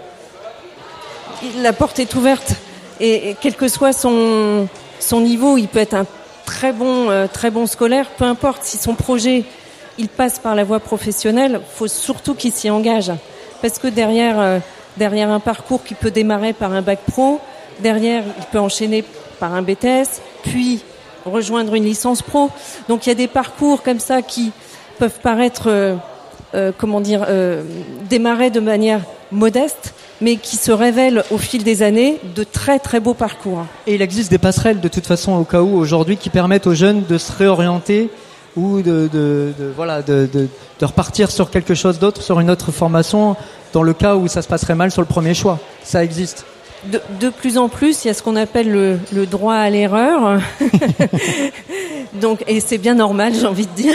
la 1.62 1.72
porte 1.72 1.98
est 1.98 2.14
ouverte. 2.14 2.54
Et, 3.00 3.30
et, 3.30 3.36
quel 3.40 3.54
que 3.54 3.68
soit 3.68 3.92
son, 3.92 4.68
son 4.98 5.20
niveau, 5.20 5.56
il 5.56 5.68
peut 5.68 5.78
être 5.78 5.94
un 5.94 6.06
très 6.44 6.72
bon, 6.72 7.10
euh, 7.10 7.26
très 7.26 7.50
bon 7.50 7.66
scolaire, 7.66 8.06
peu 8.10 8.24
importe 8.24 8.62
si 8.64 8.78
son 8.78 8.94
projet 8.94 9.44
il 9.98 10.08
passe 10.08 10.38
par 10.38 10.54
la 10.54 10.64
voie 10.64 10.80
professionnelle, 10.80 11.60
faut 11.74 11.88
surtout 11.88 12.34
qu'il 12.34 12.52
s'y 12.52 12.70
engage. 12.70 13.12
Parce 13.60 13.78
que 13.78 13.88
derrière, 13.88 14.60
derrière 14.96 15.30
un 15.30 15.38
parcours 15.38 15.84
qui 15.84 15.94
peut 15.94 16.10
démarrer 16.10 16.52
par 16.54 16.72
un 16.72 16.80
bac 16.80 17.00
pro, 17.06 17.40
derrière, 17.80 18.24
il 18.38 18.44
peut 18.46 18.58
enchaîner 18.58 19.04
par 19.38 19.54
un 19.54 19.62
BTS, 19.62 20.22
puis 20.44 20.82
rejoindre 21.24 21.74
une 21.74 21.84
licence 21.84 22.22
pro. 22.22 22.50
Donc 22.88 23.06
il 23.06 23.10
y 23.10 23.12
a 23.12 23.16
des 23.16 23.28
parcours 23.28 23.82
comme 23.82 24.00
ça 24.00 24.22
qui 24.22 24.52
peuvent 24.98 25.20
paraître, 25.20 25.64
euh, 25.66 25.96
euh, 26.54 26.72
comment 26.76 27.00
dire, 27.00 27.24
euh, 27.28 27.62
démarrer 28.08 28.50
de 28.50 28.60
manière 28.60 29.00
modeste, 29.30 29.94
mais 30.22 30.36
qui 30.36 30.56
se 30.56 30.70
révèlent 30.70 31.24
au 31.30 31.38
fil 31.38 31.64
des 31.64 31.82
années 31.82 32.18
de 32.34 32.44
très 32.44 32.78
très 32.78 33.00
beaux 33.00 33.12
parcours. 33.12 33.66
Et 33.86 33.96
il 33.96 34.02
existe 34.02 34.30
des 34.30 34.38
passerelles 34.38 34.80
de 34.80 34.88
toute 34.88 35.06
façon 35.06 35.32
au 35.32 35.44
cas 35.44 35.60
où 35.60 35.76
aujourd'hui 35.76 36.16
qui 36.16 36.30
permettent 36.30 36.66
aux 36.66 36.74
jeunes 36.74 37.02
de 37.06 37.18
se 37.18 37.32
réorienter 37.32 38.08
ou 38.56 38.82
de, 38.82 39.08
de, 39.12 39.52
de 39.58 39.72
voilà 39.74 40.00
de, 40.02 40.48
repartir 40.80 41.30
sur 41.30 41.50
quelque 41.50 41.74
chose 41.74 41.98
d'autre, 41.98 42.22
sur 42.22 42.40
une 42.40 42.50
autre 42.50 42.72
formation, 42.72 43.36
dans 43.72 43.82
le 43.82 43.92
cas 43.92 44.16
où 44.16 44.28
ça 44.28 44.42
se 44.42 44.48
passerait 44.48 44.74
mal 44.74 44.90
sur 44.90 45.02
le 45.02 45.06
premier 45.06 45.34
choix. 45.34 45.58
Ça 45.82 46.02
existe 46.02 46.44
de, 46.86 47.00
de, 47.20 47.28
plus 47.28 47.58
en 47.58 47.68
plus, 47.68 48.04
il 48.04 48.08
y 48.08 48.10
a 48.10 48.14
ce 48.14 48.24
qu'on 48.24 48.34
appelle 48.34 48.68
le, 48.68 48.98
le, 49.12 49.24
droit 49.24 49.54
à 49.54 49.70
l'erreur. 49.70 50.40
Donc, 52.20 52.42
et 52.48 52.58
c'est 52.58 52.78
bien 52.78 52.94
normal, 52.94 53.34
j'ai 53.38 53.46
envie 53.46 53.66
de 53.66 53.72
dire. 53.76 53.94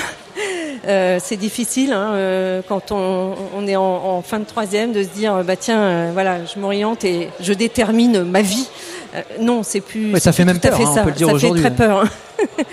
Euh, 0.87 1.19
c'est 1.21 1.35
difficile 1.35 1.91
hein, 1.91 2.11
euh, 2.13 2.61
quand 2.65 2.93
on, 2.93 3.35
on 3.57 3.67
est 3.67 3.75
en, 3.75 3.83
en, 3.83 4.21
fin 4.21 4.39
de 4.39 4.45
troisième 4.45 4.93
de 4.93 5.03
se 5.03 5.09
dire 5.09 5.43
bah 5.43 5.57
tiens 5.57 5.81
euh, 5.81 6.09
voilà 6.13 6.45
je 6.45 6.57
m'oriente 6.57 7.03
et 7.03 7.27
je 7.41 7.51
détermine 7.51 8.23
ma 8.23 8.41
vie. 8.41 8.69
Euh, 9.13 9.21
non 9.41 9.63
c'est 9.63 9.81
plus. 9.81 10.13
Ouais, 10.13 10.21
ça 10.21 10.31
fait 10.31 10.45
même 10.45 10.59
tout 10.59 10.69
peur. 10.69 10.77
fait 10.77 10.85
hein, 10.85 10.93
ça. 10.95 11.01
on 11.01 11.03
peut 11.03 11.09
le 11.09 11.15
dire 11.15 11.29
ça 11.29 11.39
fait 11.39 11.59
très 11.59 11.71
peur. 11.75 12.05
hein. 12.05 12.63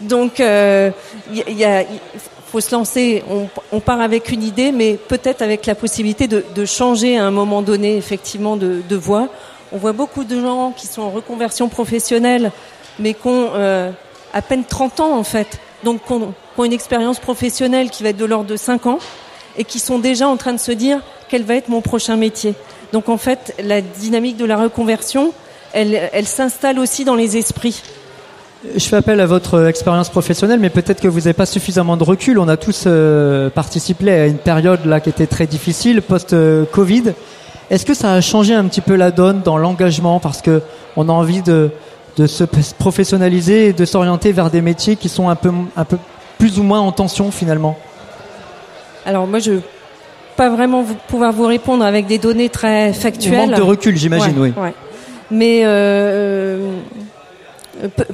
Donc 0.02 0.38
il 0.38 1.58
y, 1.58 1.64
a, 1.64 1.82
il 1.82 1.88
faut 2.46 2.60
se 2.60 2.72
lancer. 2.72 3.24
On, 3.28 3.48
on, 3.72 3.80
part 3.80 4.00
avec 4.00 4.30
une 4.30 4.44
idée, 4.44 4.70
mais 4.70 4.94
peut-être 4.94 5.42
avec 5.42 5.66
la 5.66 5.74
possibilité 5.74 6.28
de, 6.28 6.44
de, 6.54 6.64
changer 6.64 7.18
à 7.18 7.24
un 7.24 7.32
moment 7.32 7.62
donné 7.62 7.96
effectivement 7.96 8.56
de, 8.56 8.82
de 8.88 8.96
voie. 8.96 9.28
On 9.72 9.78
voit 9.78 9.92
beaucoup 9.92 10.22
de 10.22 10.40
gens 10.40 10.72
qui 10.76 10.86
sont 10.86 11.02
en 11.02 11.10
reconversion 11.10 11.68
professionnelle, 11.68 12.52
mais 13.00 13.14
qui 13.14 13.26
ont 13.26 13.50
à 14.32 14.42
peine 14.42 14.64
30 14.64 15.00
ans 15.00 15.18
en 15.18 15.24
fait. 15.24 15.58
Donc 15.84 16.04
qui 16.04 16.12
ont, 16.12 16.34
une 16.64 16.72
expérience 16.72 17.18
professionnelle 17.20 17.90
qui 17.90 18.02
va 18.02 18.08
être 18.10 18.16
de 18.16 18.24
l'ordre 18.24 18.50
de 18.50 18.56
5 18.56 18.86
ans 18.86 18.98
et 19.56 19.64
qui 19.64 19.78
sont 19.78 19.98
déjà 19.98 20.28
en 20.28 20.36
train 20.36 20.52
de 20.52 20.58
se 20.58 20.72
dire 20.72 21.00
quel 21.28 21.44
va 21.44 21.54
être 21.54 21.68
mon 21.68 21.80
prochain 21.80 22.16
métier. 22.16 22.54
Donc 22.92 23.08
en 23.08 23.18
fait, 23.18 23.54
la 23.62 23.80
dynamique 23.80 24.36
de 24.36 24.44
la 24.44 24.56
reconversion, 24.56 25.32
elle, 25.72 26.10
elle 26.12 26.26
s'installe 26.26 26.78
aussi 26.78 27.04
dans 27.04 27.14
les 27.14 27.36
esprits. 27.36 27.82
Je 28.74 28.84
fais 28.84 28.96
appel 28.96 29.20
à 29.20 29.26
votre 29.26 29.66
expérience 29.66 30.08
professionnelle, 30.08 30.58
mais 30.58 30.70
peut-être 30.70 31.00
que 31.00 31.06
vous 31.06 31.20
n'avez 31.20 31.32
pas 31.32 31.46
suffisamment 31.46 31.96
de 31.96 32.02
recul. 32.02 32.40
On 32.40 32.48
a 32.48 32.56
tous 32.56 32.84
euh, 32.86 33.50
participé 33.50 34.10
à 34.10 34.26
une 34.26 34.38
période 34.38 34.84
là 34.84 34.98
qui 34.98 35.10
était 35.10 35.28
très 35.28 35.46
difficile, 35.46 36.02
post-Covid. 36.02 37.12
Est-ce 37.70 37.86
que 37.86 37.94
ça 37.94 38.14
a 38.14 38.20
changé 38.20 38.54
un 38.54 38.64
petit 38.64 38.80
peu 38.80 38.96
la 38.96 39.12
donne 39.12 39.42
dans 39.42 39.58
l'engagement? 39.58 40.18
Parce 40.18 40.42
que 40.42 40.60
on 40.96 41.08
a 41.08 41.12
envie 41.12 41.42
de, 41.42 41.70
de 42.18 42.26
se 42.26 42.44
professionnaliser 42.78 43.68
et 43.68 43.72
de 43.72 43.84
s'orienter 43.84 44.32
vers 44.32 44.50
des 44.50 44.60
métiers 44.60 44.96
qui 44.96 45.08
sont 45.08 45.28
un 45.28 45.36
peu, 45.36 45.52
un 45.76 45.84
peu 45.84 45.98
plus 46.38 46.58
ou 46.58 46.62
moins 46.64 46.80
en 46.80 46.92
tension 46.92 47.30
finalement 47.30 47.78
Alors 49.06 49.26
moi, 49.26 49.38
je 49.38 49.52
pas 50.36 50.48
vraiment 50.48 50.82
vous, 50.82 50.94
pouvoir 51.08 51.32
vous 51.32 51.46
répondre 51.46 51.84
avec 51.84 52.06
des 52.06 52.18
données 52.18 52.48
très 52.48 52.92
factuelles. 52.92 53.40
On 53.40 53.46
manque 53.48 53.56
de 53.56 53.62
recul, 53.62 53.96
j'imagine, 53.96 54.38
ouais, 54.38 54.52
oui. 54.56 54.62
Ouais. 54.62 54.74
Mais 55.30 55.62
euh, 55.64 56.76
pe 57.96 58.04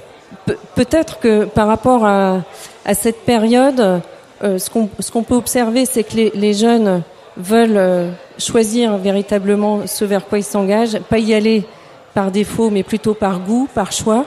pe 0.46 0.52
peut-être 0.74 1.20
que 1.20 1.44
par 1.44 1.66
rapport 1.66 2.04
à, 2.04 2.42
à 2.84 2.94
cette 2.94 3.24
période, 3.24 4.00
euh, 4.42 4.58
ce 4.58 4.70
qu'on 4.70 4.88
ce 4.98 5.10
qu'on 5.10 5.22
peut 5.22 5.34
observer, 5.34 5.86
c'est 5.86 6.02
que 6.02 6.16
les, 6.16 6.32
les, 6.34 6.54
jeunes 6.54 7.02
veulent 7.36 7.76
euh, 7.76 8.10
choisir 8.38 8.96
véritablement 8.96 9.86
ce 9.86 10.04
vers 10.04 10.26
quoi 10.26 10.38
ils 10.38 10.44
s'engagent, 10.44 10.98
pas 11.10 11.18
y 11.18 11.34
aller 11.34 11.64
par 12.14 12.30
défaut, 12.30 12.70
mais 12.70 12.82
plutôt 12.82 13.14
par 13.14 13.40
goût, 13.40 13.68
par 13.74 13.92
choix. 13.92 14.26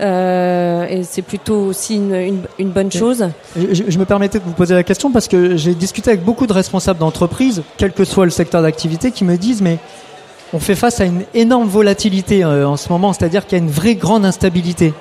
Euh, 0.00 0.86
et 0.88 1.04
c'est 1.04 1.22
plutôt 1.22 1.56
aussi 1.56 1.94
une, 1.96 2.14
une, 2.14 2.42
une 2.58 2.70
bonne 2.70 2.92
chose. 2.92 3.28
Je, 3.56 3.82
je, 3.88 3.98
me 3.98 4.04
permettais 4.04 4.38
de 4.38 4.44
vous 4.44 4.52
poser 4.52 4.74
la 4.74 4.82
question 4.82 5.10
parce 5.10 5.26
que 5.26 5.56
j'ai 5.56 5.74
discuté 5.74 6.10
avec 6.10 6.22
beaucoup 6.22 6.46
de 6.46 6.52
responsables 6.52 6.98
d'entreprises, 6.98 7.62
quel 7.78 7.92
que 7.92 8.04
soit 8.04 8.26
le 8.26 8.30
secteur 8.30 8.60
d'activité, 8.62 9.10
qui 9.10 9.24
me 9.24 9.36
disent 9.36 9.62
mais 9.62 9.78
on 10.52 10.60
fait 10.60 10.74
face 10.74 11.00
à 11.00 11.06
une 11.06 11.24
énorme 11.34 11.68
volatilité 11.68 12.44
euh, 12.44 12.68
en 12.68 12.76
ce 12.76 12.90
moment, 12.90 13.12
c'est-à-dire 13.12 13.46
qu'il 13.46 13.58
y 13.58 13.60
a 13.60 13.64
une 13.64 13.70
vraie 13.70 13.94
grande 13.94 14.24
instabilité. 14.24 14.92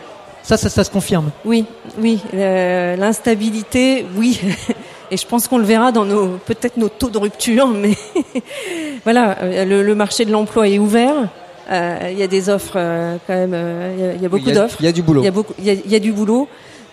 Ça, 0.44 0.58
ça, 0.58 0.70
ça 0.70 0.84
se 0.84 0.92
confirme. 0.92 1.32
Oui, 1.44 1.66
oui, 2.00 2.22
euh, 2.34 2.96
l'instabilité, 2.96 4.06
oui. 4.16 4.40
Et 5.12 5.18
je 5.18 5.28
pense 5.28 5.48
qu'on 5.48 5.58
le 5.58 5.66
verra 5.66 5.92
dans 5.92 6.06
nos 6.06 6.30
peut-être 6.46 6.78
nos 6.78 6.90
taux 6.90 7.10
de 7.10 7.18
rupture, 7.18 7.68
mais 7.68 7.96
voilà, 9.04 9.38
le, 9.66 9.84
le 9.84 9.96
marché 9.96 10.26
de 10.26 10.32
l'emploi 10.32 10.68
est 10.68 10.80
ouvert. 10.80 11.28
Euh, 11.72 12.10
il 12.12 12.18
y 12.18 12.24
a 12.24 12.28
des 12.28 12.50
offres 12.50 12.76
euh, 12.76 13.18
quand 13.26 13.34
même. 13.34 13.56
Il 13.98 14.20
y, 14.20 14.24
y, 14.24 14.26
a 14.26 14.30
beaucoup 14.30 14.52
d'offres. 14.52 14.78
Il 14.80 14.86
y 14.86 14.90
a 14.90 14.92
du 14.92 15.02
boulot. 15.02 15.22
Il 15.22 15.26
y 15.26 15.28
a 15.28 15.32
beaucoup. 15.32 15.54
Il 15.58 15.66
y 15.66 15.70
a, 15.70 15.74
y 15.74 15.96
a 15.96 16.00
du 16.00 16.12
boulot. 16.12 16.48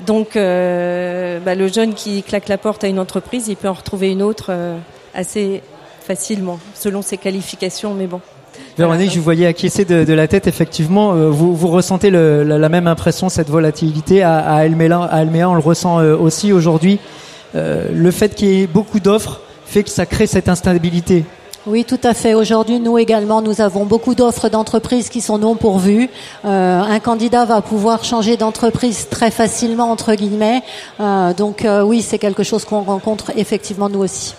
Donc, 0.06 0.36
euh, 0.36 1.38
bah, 1.40 1.54
le 1.54 1.68
jeune 1.68 1.94
qui 1.94 2.22
claque 2.22 2.48
la 2.48 2.58
porte 2.58 2.84
à 2.84 2.88
une 2.88 2.98
entreprise, 2.98 3.48
il 3.48 3.56
peut 3.56 3.68
en 3.68 3.72
retrouver 3.72 4.10
une 4.10 4.22
autre 4.22 4.46
euh, 4.50 4.76
assez 5.14 5.62
facilement, 6.04 6.58
selon 6.74 7.02
ses 7.02 7.16
qualifications. 7.16 7.94
Mais 7.94 8.06
bon. 8.06 8.20
Véronique, 8.76 9.10
je 9.10 9.18
vous 9.18 9.24
voyais 9.24 9.46
acquiescer 9.46 9.84
de, 9.84 10.04
de 10.04 10.12
la 10.12 10.28
tête. 10.28 10.46
Effectivement, 10.46 11.12
euh, 11.12 11.28
vous, 11.28 11.54
vous 11.54 11.68
ressentez 11.68 12.10
le, 12.10 12.42
la, 12.42 12.58
la, 12.58 12.68
même 12.68 12.86
impression, 12.86 13.28
cette 13.28 13.48
volatilité 13.48 14.22
à, 14.22 14.38
à 14.38 14.56
Almea, 14.56 15.48
on 15.48 15.54
le 15.54 15.60
ressent 15.60 16.00
euh, 16.00 16.16
aussi 16.16 16.52
aujourd'hui. 16.52 16.98
Euh, 17.54 17.88
le 17.92 18.10
fait 18.10 18.34
qu'il 18.34 18.48
y 18.48 18.62
ait 18.62 18.66
beaucoup 18.66 18.98
d'offres 18.98 19.40
fait 19.66 19.82
que 19.82 19.90
ça 19.90 20.06
crée 20.06 20.26
cette 20.26 20.48
instabilité. 20.48 21.24
Oui, 21.66 21.84
tout 21.84 22.00
à 22.02 22.12
fait. 22.12 22.34
Aujourd'hui, 22.34 22.80
nous 22.80 22.98
également, 22.98 23.40
nous 23.40 23.60
avons 23.60 23.84
beaucoup 23.84 24.16
d'offres 24.16 24.48
d'entreprises 24.48 25.08
qui 25.08 25.20
sont 25.20 25.38
non 25.38 25.54
pourvues. 25.54 26.10
Euh, 26.44 26.80
un 26.80 26.98
candidat 26.98 27.44
va 27.44 27.62
pouvoir 27.62 28.04
changer 28.04 28.36
d'entreprise 28.36 29.08
très 29.08 29.30
facilement, 29.30 29.90
entre 29.90 30.14
guillemets. 30.14 30.62
Euh, 31.00 31.32
donc 31.32 31.64
euh, 31.64 31.82
oui, 31.82 32.02
c'est 32.02 32.18
quelque 32.18 32.42
chose 32.42 32.64
qu'on 32.64 32.80
rencontre 32.80 33.30
effectivement 33.36 33.88
nous 33.88 34.00
aussi. 34.00 34.34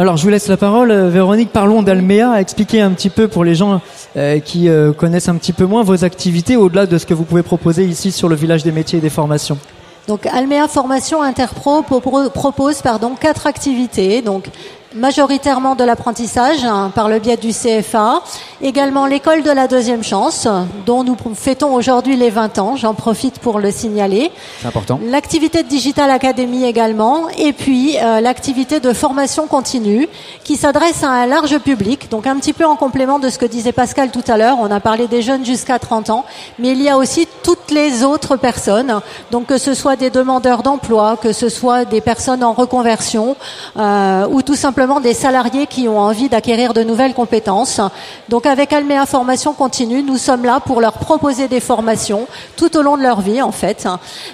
Alors, 0.00 0.16
je 0.16 0.22
vous 0.22 0.28
laisse 0.28 0.46
la 0.46 0.56
parole, 0.56 0.92
Véronique. 0.92 1.50
Parlons 1.52 1.82
d'Almea. 1.82 2.40
Expliquez 2.40 2.80
un 2.80 2.90
petit 2.90 3.10
peu 3.10 3.26
pour 3.26 3.42
les 3.42 3.56
gens 3.56 3.80
euh, 4.16 4.38
qui 4.38 4.68
euh, 4.68 4.92
connaissent 4.92 5.28
un 5.28 5.34
petit 5.34 5.52
peu 5.52 5.64
moins 5.64 5.82
vos 5.82 6.04
activités, 6.04 6.56
au-delà 6.56 6.86
de 6.86 6.98
ce 6.98 7.06
que 7.06 7.14
vous 7.14 7.24
pouvez 7.24 7.42
proposer 7.42 7.84
ici 7.84 8.12
sur 8.12 8.28
le 8.28 8.36
village 8.36 8.62
des 8.62 8.70
métiers 8.72 8.98
et 8.98 9.02
des 9.02 9.10
formations. 9.10 9.58
Donc 10.06 10.24
Almea 10.26 10.68
Formation 10.68 11.20
Interpro 11.20 11.82
propose 11.82 12.80
pardon 12.80 13.14
quatre 13.20 13.46
activités. 13.46 14.22
Donc 14.22 14.48
majoritairement 14.94 15.74
de 15.74 15.84
l'apprentissage 15.84 16.64
hein, 16.64 16.90
par 16.94 17.08
le 17.08 17.18
biais 17.18 17.36
du 17.36 17.50
CFA, 17.50 18.22
également 18.62 19.06
l'école 19.06 19.42
de 19.42 19.50
la 19.50 19.68
deuxième 19.68 20.02
chance, 20.02 20.48
dont 20.86 21.04
nous 21.04 21.16
fêtons 21.34 21.74
aujourd'hui 21.74 22.16
les 22.16 22.30
20 22.30 22.58
ans, 22.58 22.76
j'en 22.76 22.94
profite 22.94 23.38
pour 23.38 23.58
le 23.58 23.70
signaler. 23.70 24.32
C'est 24.60 24.68
important. 24.68 24.98
L'activité 25.04 25.62
de 25.62 25.68
Digital 25.68 26.10
Academy 26.10 26.64
également, 26.64 27.28
et 27.36 27.52
puis 27.52 27.98
euh, 27.98 28.20
l'activité 28.20 28.80
de 28.80 28.92
formation 28.94 29.46
continue, 29.46 30.08
qui 30.42 30.56
s'adresse 30.56 31.04
à 31.04 31.10
un 31.10 31.26
large 31.26 31.58
public, 31.58 32.10
donc 32.10 32.26
un 32.26 32.36
petit 32.36 32.54
peu 32.54 32.64
en 32.64 32.76
complément 32.76 33.18
de 33.18 33.28
ce 33.28 33.38
que 33.38 33.46
disait 33.46 33.72
Pascal 33.72 34.10
tout 34.10 34.24
à 34.26 34.38
l'heure, 34.38 34.56
on 34.58 34.70
a 34.70 34.80
parlé 34.80 35.06
des 35.06 35.20
jeunes 35.20 35.44
jusqu'à 35.44 35.78
30 35.78 36.10
ans, 36.10 36.24
mais 36.58 36.70
il 36.70 36.80
y 36.80 36.88
a 36.88 36.96
aussi 36.96 37.28
toutes 37.42 37.70
les 37.70 38.04
autres 38.04 38.36
personnes, 38.36 39.00
donc 39.30 39.46
que 39.46 39.58
ce 39.58 39.74
soit 39.74 39.96
des 39.96 40.08
demandeurs 40.08 40.62
d'emploi, 40.62 41.18
que 41.20 41.32
ce 41.32 41.50
soit 41.50 41.84
des 41.84 42.00
personnes 42.00 42.42
en 42.42 42.54
reconversion, 42.54 43.36
euh, 43.76 44.26
ou 44.30 44.40
tout 44.40 44.54
simplement 44.54 44.77
des 44.78 45.12
salariés 45.12 45.66
qui 45.66 45.88
ont 45.88 45.98
envie 45.98 46.28
d'acquérir 46.28 46.72
de 46.72 46.84
nouvelles 46.84 47.12
compétences. 47.12 47.80
Donc 48.28 48.46
avec 48.46 48.72
Almea 48.72 49.06
Formation 49.06 49.52
Continue, 49.52 50.04
nous 50.04 50.16
sommes 50.16 50.44
là 50.44 50.60
pour 50.60 50.80
leur 50.80 50.92
proposer 50.92 51.48
des 51.48 51.58
formations 51.58 52.28
tout 52.56 52.76
au 52.76 52.82
long 52.82 52.96
de 52.96 53.02
leur 53.02 53.20
vie 53.20 53.42
en 53.42 53.50
fait. 53.50 53.88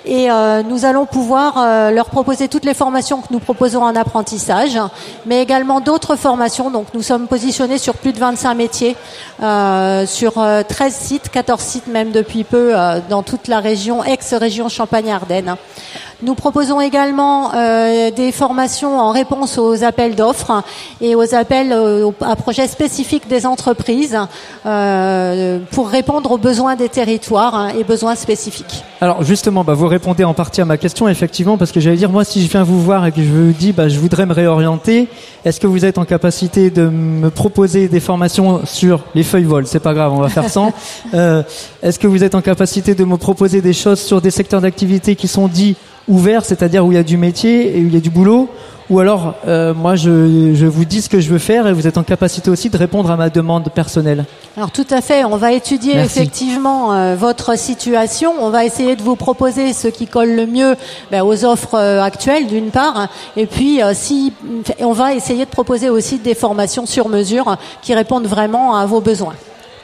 Et 0.05 0.31
euh, 0.31 0.63
nous 0.63 0.85
allons 0.85 1.07
pouvoir 1.07 1.55
euh, 1.57 1.91
leur 1.91 2.11
proposer 2.11 2.49
toutes 2.49 2.67
les 2.67 2.75
formations 2.75 3.23
que 3.23 3.29
nous 3.31 3.39
proposons 3.39 3.83
en 3.83 3.97
apprentissage, 3.97 4.79
mais 5.25 5.41
également 5.41 5.81
d'autres 5.81 6.15
formations. 6.15 6.71
Donc 6.71 6.89
nous 6.93 7.03
sommes 7.03 7.27
positionnés 7.27 7.79
sur 7.79 7.95
plus 7.95 8.13
de 8.13 8.19
25 8.19 8.55
métiers, 8.55 8.97
euh, 9.43 10.05
sur 10.05 10.35
13 10.35 10.95
sites, 10.95 11.31
14 11.31 11.59
sites 11.59 11.87
même 11.87 12.11
depuis 12.11 12.45
peu 12.45 12.75
dans 13.09 13.23
toute 13.23 13.49
la 13.49 13.61
région, 13.61 14.05
ex-région 14.05 14.69
Champagne-Ardenne. 14.69 15.57
Nous 16.25 16.35
proposons 16.35 16.81
également 16.81 17.54
euh, 17.54 18.11
des 18.11 18.33
formations 18.33 18.99
en 18.99 19.11
réponse 19.11 19.59
aux 19.59 19.85
appels 19.85 20.14
d'offres 20.14 20.62
et 21.02 21.14
aux 21.14 21.35
appels 21.35 21.71
euh, 21.71 22.11
à 22.23 22.35
projets 22.35 22.66
spécifiques 22.66 23.28
des 23.28 23.45
entreprises 23.45 24.16
euh, 24.64 25.59
pour 25.71 25.88
répondre 25.88 26.33
aux 26.33 26.38
besoins 26.38 26.76
des 26.76 26.88
territoires 26.88 27.54
hein, 27.54 27.73
et 27.78 27.85
besoins 27.85 28.14
spécifiques. 28.14 28.85
Alors 29.02 29.23
justement, 29.23 29.64
bah, 29.64 29.75
vous 29.75 29.87
répondez 29.87 30.25
en 30.25 30.33
partie 30.33 30.62
à 30.62 30.64
ma 30.64 30.78
question, 30.78 31.11
effectivement, 31.11 31.59
parce 31.59 31.73
que 31.73 31.81
j'allais 31.81 31.99
dire, 31.99 32.09
moi, 32.09 32.25
si 32.25 32.43
je 32.43 32.50
viens 32.50 32.62
vous 32.62 32.81
voir 32.81 33.04
et 33.04 33.12
que 33.12 33.23
je 33.23 33.28
vous 33.28 33.52
dis, 33.52 33.73
bah, 33.73 33.88
je 33.88 33.99
voudrais 33.99 34.25
me 34.25 34.33
réorienter, 34.33 35.09
est-ce 35.45 35.61
que 35.61 35.66
vous 35.66 35.85
êtes 35.85 35.99
en 35.99 36.07
capacité 36.07 36.71
de 36.71 36.88
me 36.88 37.28
proposer 37.28 37.88
des 37.88 38.00
formations 38.00 38.62
sur 38.64 39.00
les 39.14 39.25
feuilles 39.25 39.45
vol? 39.45 39.66
C'est 39.66 39.78
pas 39.78 39.93
grave, 39.93 40.14
on 40.14 40.23
va 40.23 40.31
faire 40.31 40.49
sans. 40.49 40.73
est-ce 41.12 41.99
que 41.99 42.07
vous 42.07 42.25
êtes 42.25 42.35
en 42.35 42.40
capacité 42.40 42.95
de 42.95 43.04
me 43.04 43.19
proposer 43.19 43.61
des 43.61 43.75
choses 43.75 44.00
sur 44.00 44.23
des 44.23 44.31
secteurs 44.31 44.62
d'activité 44.62 45.16
qui 45.16 45.28
sont 45.28 45.49
dits 45.49 45.76
ouvert, 46.08 46.44
c'est-à-dire 46.44 46.84
où 46.84 46.92
il 46.92 46.96
y 46.96 46.99
a 46.99 47.02
du 47.02 47.16
métier 47.16 47.78
et 47.78 47.82
où 47.82 47.87
il 47.87 47.94
y 47.94 47.96
a 47.96 48.00
du 48.00 48.11
boulot, 48.11 48.49
ou 48.90 49.00
alors 49.00 49.34
euh, 49.49 49.73
moi 49.73 49.96
je, 49.96 50.54
je, 50.54 50.66
vous 50.66 50.84
dis 50.84 51.00
ce 51.00 51.08
que 51.08 51.20
je 51.20 51.30
veux 51.30 51.38
faire 51.38 51.66
et 51.66 51.73
vous 51.73 51.87
êtes 51.87 51.96
en 51.96 52.02
capacité 52.02 52.50
aussi 52.50 52.68
de 52.68 52.76
répondre 52.76 53.11
à 53.11 53.16
ma 53.16 53.30
demande 53.30 53.70
personnelle. 53.73 54.26
Alors 54.56 54.70
tout 54.70 54.87
à 54.90 55.00
fait, 55.00 55.25
on 55.25 55.37
va 55.37 55.52
étudier 55.52 55.94
Merci. 55.94 56.18
effectivement 56.18 56.92
euh, 56.92 57.16
votre 57.16 57.58
situation, 57.58 58.34
on 58.40 58.50
va 58.50 58.64
essayer 58.64 58.96
de 58.96 59.02
vous 59.02 59.16
proposer 59.16 59.73
ce 59.73 59.88
qui 59.88 60.06
colle 60.06 60.34
le 60.34 60.46
mieux 60.46 60.76
ben, 61.11 61.23
aux 61.23 61.44
offres 61.44 61.75
euh, 61.75 62.02
actuelles 62.02 62.46
d'une 62.46 62.70
part, 62.70 63.08
et 63.37 63.46
puis 63.46 63.80
si 63.94 64.32
on 64.80 64.92
va 64.92 65.14
essayer 65.14 65.44
de 65.44 65.50
proposer 65.50 65.88
aussi 65.88 66.18
des 66.18 66.34
formations 66.34 66.87
sur 66.87 67.08
mesure 67.08 67.56
qui 67.82 67.94
répondent 67.94 68.26
vraiment 68.26 68.76
à 68.76 68.87
vos 68.87 69.00
besoins. 69.00 69.34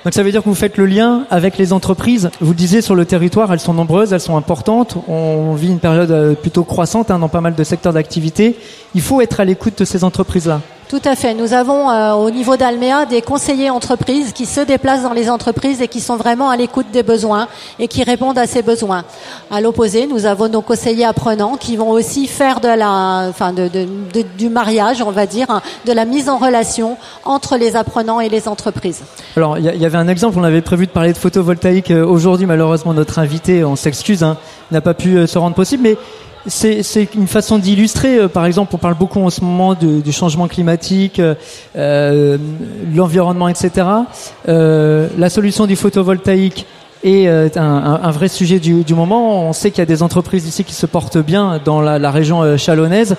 Donc 0.04 0.14
ça 0.14 0.22
veut 0.22 0.30
dire 0.30 0.42
que 0.42 0.48
vous 0.48 0.54
faites 0.54 0.78
le 0.78 0.86
lien 0.86 1.26
avec 1.30 1.58
les 1.58 1.72
entreprises. 1.74 2.30
Vous 2.40 2.52
le 2.52 2.56
disiez 2.56 2.80
sur 2.80 2.94
le 2.94 3.04
territoire, 3.04 3.52
elles 3.52 3.60
sont 3.60 3.74
nombreuses, 3.74 4.12
elles 4.14 4.20
sont 4.20 4.36
importantes. 4.36 4.96
On 5.08 5.54
vit 5.54 5.68
une 5.68 5.78
période 5.78 6.36
plutôt 6.40 6.64
croissante 6.64 7.10
hein, 7.10 7.18
dans 7.18 7.28
pas 7.28 7.42
mal 7.42 7.54
de 7.54 7.64
secteurs 7.64 7.92
d'activité. 7.92 8.56
Il 8.94 9.02
faut 9.02 9.20
être 9.20 9.40
à 9.40 9.44
l'écoute 9.44 9.78
de 9.78 9.84
ces 9.84 10.02
entreprises-là. 10.02 10.62
Tout 10.90 11.00
à 11.04 11.14
fait. 11.14 11.34
Nous 11.34 11.52
avons 11.52 11.88
euh, 11.88 12.14
au 12.14 12.32
niveau 12.32 12.56
d'Almea 12.56 13.06
des 13.06 13.22
conseillers 13.22 13.70
entreprises 13.70 14.32
qui 14.32 14.44
se 14.44 14.60
déplacent 14.60 15.04
dans 15.04 15.12
les 15.12 15.30
entreprises 15.30 15.80
et 15.80 15.86
qui 15.86 16.00
sont 16.00 16.16
vraiment 16.16 16.50
à 16.50 16.56
l'écoute 16.56 16.86
des 16.92 17.04
besoins 17.04 17.46
et 17.78 17.86
qui 17.86 18.02
répondent 18.02 18.36
à 18.36 18.48
ces 18.48 18.60
besoins. 18.62 19.04
À 19.52 19.60
l'opposé, 19.60 20.08
nous 20.08 20.26
avons 20.26 20.48
nos 20.48 20.62
conseillers 20.62 21.04
apprenants 21.04 21.54
qui 21.54 21.76
vont 21.76 21.90
aussi 21.90 22.26
faire 22.26 22.58
de 22.58 22.66
la, 22.66 23.28
enfin 23.28 23.52
de, 23.52 23.68
de, 23.68 23.86
du 24.36 24.48
mariage, 24.48 25.00
on 25.00 25.12
va 25.12 25.26
dire, 25.26 25.48
hein, 25.48 25.62
de 25.86 25.92
la 25.92 26.04
mise 26.04 26.28
en 26.28 26.38
relation 26.38 26.96
entre 27.24 27.56
les 27.56 27.76
apprenants 27.76 28.18
et 28.18 28.28
les 28.28 28.48
entreprises. 28.48 29.02
Alors, 29.36 29.58
il 29.58 29.72
y, 29.72 29.78
y, 29.78 29.86
avait 29.86 29.96
un 29.96 30.08
exemple, 30.08 30.40
on 30.40 30.42
avait 30.42 30.60
prévu 30.60 30.88
de 30.88 30.90
parler 30.90 31.12
de 31.12 31.18
photovoltaïque 31.18 31.92
euh, 31.92 32.04
aujourd'hui, 32.04 32.46
malheureusement 32.46 32.94
notre 32.94 33.20
invité, 33.20 33.64
on 33.64 33.76
s'excuse, 33.76 34.24
hein, 34.24 34.38
n'a 34.72 34.80
pas 34.80 34.94
pu 34.94 35.16
euh, 35.16 35.28
se 35.28 35.38
rendre 35.38 35.54
possible, 35.54 35.84
mais 35.84 35.96
c'est 36.46 37.14
une 37.14 37.26
façon 37.26 37.58
d'illustrer. 37.58 38.18
Euh, 38.18 38.28
par 38.28 38.46
exemple, 38.46 38.74
on 38.74 38.78
parle 38.78 38.94
beaucoup 38.94 39.20
en 39.20 39.30
ce 39.30 39.42
moment 39.42 39.74
du 39.74 40.12
changement 40.12 40.48
climatique, 40.48 41.20
euh, 41.76 42.38
l'environnement, 42.94 43.48
etc. 43.48 43.86
Euh, 44.48 45.08
la 45.18 45.30
solution 45.30 45.66
du 45.66 45.76
photovoltaïque 45.76 46.66
est 47.02 47.56
un, 47.56 48.10
vrai 48.10 48.28
sujet 48.28 48.58
du, 48.58 48.94
moment. 48.94 49.48
On 49.48 49.52
sait 49.54 49.70
qu'il 49.70 49.78
y 49.78 49.82
a 49.82 49.86
des 49.86 50.02
entreprises 50.02 50.46
ici 50.46 50.64
qui 50.64 50.74
se 50.74 50.84
portent 50.86 51.18
bien 51.18 51.58
dans 51.64 51.80
la, 51.80 51.98
la 51.98 52.10
région 52.10 52.58
chalonnaise. 52.58 53.16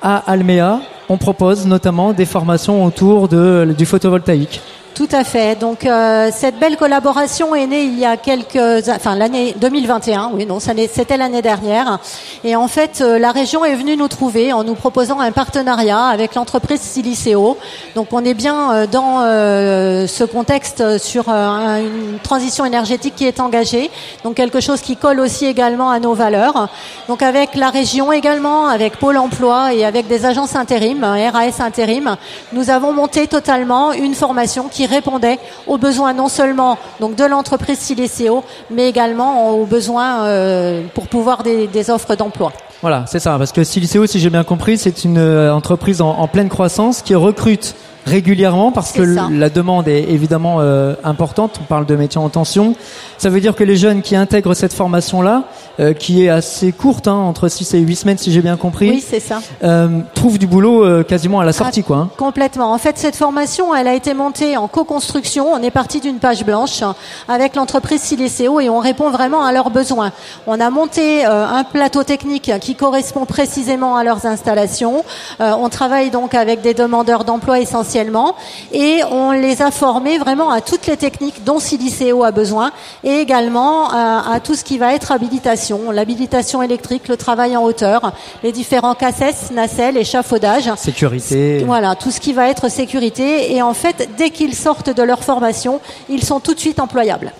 À 0.00 0.30
Almea, 0.30 0.80
on 1.10 1.18
propose 1.18 1.66
notamment 1.66 2.12
des 2.14 2.24
formations 2.24 2.84
autour 2.84 3.28
de, 3.28 3.74
du 3.76 3.84
photovoltaïque. 3.84 4.62
Tout 4.94 5.08
à 5.12 5.22
fait. 5.22 5.54
Donc 5.58 5.86
euh, 5.86 6.30
cette 6.32 6.58
belle 6.58 6.76
collaboration 6.76 7.54
est 7.54 7.66
née 7.66 7.82
il 7.82 7.98
y 7.98 8.04
a 8.04 8.16
quelques, 8.16 8.88
enfin 8.88 9.14
l'année 9.14 9.54
2021. 9.58 10.32
Oui, 10.34 10.44
non, 10.44 10.58
c'était 10.60 11.16
l'année 11.16 11.42
dernière. 11.42 11.98
Et 12.44 12.56
en 12.56 12.66
fait, 12.66 13.00
euh, 13.00 13.18
la 13.18 13.30
région 13.30 13.64
est 13.64 13.76
venue 13.76 13.96
nous 13.96 14.08
trouver 14.08 14.52
en 14.52 14.64
nous 14.64 14.74
proposant 14.74 15.20
un 15.20 15.30
partenariat 15.30 16.06
avec 16.06 16.34
l'entreprise 16.34 16.80
Siliceo. 16.80 17.56
Donc 17.94 18.08
on 18.12 18.24
est 18.24 18.34
bien 18.34 18.72
euh, 18.72 18.86
dans 18.86 19.22
euh, 19.22 20.06
ce 20.06 20.24
contexte 20.24 20.98
sur 20.98 21.26
euh, 21.28 21.78
une 21.78 22.18
transition 22.18 22.64
énergétique 22.64 23.14
qui 23.16 23.26
est 23.26 23.40
engagée. 23.40 23.90
Donc 24.24 24.34
quelque 24.34 24.60
chose 24.60 24.80
qui 24.80 24.96
colle 24.96 25.20
aussi 25.20 25.46
également 25.46 25.90
à 25.90 26.00
nos 26.00 26.14
valeurs. 26.14 26.68
Donc 27.08 27.22
avec 27.22 27.54
la 27.54 27.70
région 27.70 28.12
également, 28.12 28.66
avec 28.66 28.96
Pôle 28.98 29.18
Emploi 29.18 29.74
et 29.74 29.84
avec 29.84 30.08
des 30.08 30.24
agences 30.24 30.56
intérim, 30.56 31.04
RAS 31.04 31.60
intérim, 31.60 32.16
nous 32.52 32.70
avons 32.70 32.92
monté 32.92 33.26
totalement 33.26 33.92
une 33.92 34.14
formation 34.14 34.68
répondait 34.86 35.38
aux 35.66 35.78
besoins 35.78 36.12
non 36.12 36.28
seulement 36.28 36.78
donc 37.00 37.14
de 37.14 37.24
l'entreprise 37.24 37.78
Siliceo, 37.78 38.44
mais 38.70 38.88
également 38.88 39.50
aux 39.52 39.66
besoins 39.66 40.24
euh, 40.24 40.82
pour 40.94 41.08
pouvoir 41.08 41.42
des, 41.42 41.90
offres 41.90 42.16
d'emploi. 42.16 42.52
Voilà, 42.82 43.04
c'est 43.06 43.18
ça, 43.18 43.36
parce 43.38 43.52
que 43.52 43.64
Siliceo, 43.64 44.06
si 44.06 44.18
j'ai 44.20 44.30
bien 44.30 44.44
compris, 44.44 44.78
c'est 44.78 45.04
une 45.04 45.18
euh, 45.18 45.54
entreprise 45.54 46.00
en, 46.00 46.10
en, 46.10 46.28
pleine 46.28 46.48
croissance 46.48 47.02
qui 47.02 47.14
recrute 47.14 47.74
régulièrement 48.08 48.72
parce 48.72 48.92
que 48.92 49.14
ça. 49.14 49.28
la 49.30 49.50
demande 49.50 49.86
est 49.86 50.04
évidemment 50.10 50.56
euh, 50.58 50.94
importante. 51.04 51.58
On 51.60 51.64
parle 51.64 51.86
de 51.86 51.94
métiers 51.94 52.20
en 52.20 52.28
tension. 52.28 52.74
Ça 53.18 53.28
veut 53.30 53.40
dire 53.40 53.54
que 53.54 53.64
les 53.64 53.76
jeunes 53.76 54.02
qui 54.02 54.16
intègrent 54.16 54.54
cette 54.54 54.72
formation-là, 54.72 55.44
euh, 55.80 55.92
qui 55.92 56.24
est 56.24 56.28
assez 56.28 56.72
courte, 56.72 57.08
hein, 57.08 57.14
entre 57.14 57.48
6 57.48 57.74
et 57.74 57.78
8 57.78 57.96
semaines 57.96 58.18
si 58.18 58.32
j'ai 58.32 58.40
bien 58.40 58.56
compris, 58.56 58.90
oui, 58.90 59.04
c'est 59.06 59.20
ça. 59.20 59.40
Euh, 59.62 60.00
trouvent 60.14 60.38
du 60.38 60.46
boulot 60.46 61.04
quasiment 61.04 61.40
à 61.40 61.44
la 61.44 61.52
sortie. 61.52 61.80
Ah, 61.84 61.86
quoi, 61.86 61.96
hein. 61.96 62.10
Complètement. 62.16 62.72
En 62.72 62.78
fait, 62.78 62.98
cette 62.98 63.16
formation, 63.16 63.74
elle 63.74 63.88
a 63.88 63.94
été 63.94 64.14
montée 64.14 64.56
en 64.56 64.68
co-construction. 64.68 65.46
On 65.52 65.62
est 65.62 65.70
parti 65.70 66.00
d'une 66.00 66.18
page 66.18 66.44
blanche 66.44 66.82
avec 67.28 67.54
l'entreprise 67.56 68.00
Siliceo 68.00 68.60
et 68.60 68.68
on 68.68 68.78
répond 68.78 69.10
vraiment 69.10 69.44
à 69.44 69.52
leurs 69.52 69.70
besoins. 69.70 70.12
On 70.46 70.60
a 70.60 70.70
monté 70.70 71.24
un 71.24 71.64
plateau 71.64 72.04
technique 72.04 72.50
qui 72.60 72.74
correspond 72.74 73.26
précisément 73.26 73.96
à 73.96 74.04
leurs 74.04 74.26
installations. 74.26 75.04
On 75.40 75.68
travaille 75.68 76.10
donc 76.10 76.34
avec 76.34 76.62
des 76.62 76.74
demandeurs 76.74 77.24
d'emploi 77.24 77.58
essentiellement 77.98 78.34
et 78.72 79.00
on 79.10 79.32
les 79.32 79.62
a 79.62 79.70
formés 79.70 80.18
vraiment 80.18 80.50
à 80.50 80.60
toutes 80.60 80.86
les 80.86 80.96
techniques 80.96 81.44
dont 81.44 81.58
Siliceo 81.58 82.24
a 82.24 82.30
besoin 82.30 82.70
et 83.04 83.20
également 83.20 83.90
à, 83.90 84.34
à 84.34 84.40
tout 84.40 84.54
ce 84.54 84.64
qui 84.64 84.78
va 84.78 84.94
être 84.94 85.12
habilitation, 85.12 85.90
l'habilitation 85.90 86.62
électrique, 86.62 87.08
le 87.08 87.16
travail 87.16 87.56
en 87.56 87.64
hauteur, 87.64 88.12
les 88.42 88.52
différents 88.52 88.94
cassettes, 88.94 89.50
nacelles, 89.52 89.96
échafaudage. 89.96 90.70
Sécurité. 90.76 91.64
Voilà, 91.66 91.94
tout 91.94 92.10
ce 92.10 92.20
qui 92.20 92.32
va 92.32 92.48
être 92.48 92.68
sécurité. 92.70 93.54
Et 93.54 93.62
en 93.62 93.74
fait, 93.74 94.08
dès 94.16 94.30
qu'ils 94.30 94.54
sortent 94.54 94.90
de 94.90 95.02
leur 95.02 95.24
formation, 95.24 95.80
ils 96.08 96.22
sont 96.22 96.40
tout 96.40 96.54
de 96.54 96.60
suite 96.60 96.80
employables. 96.80 97.32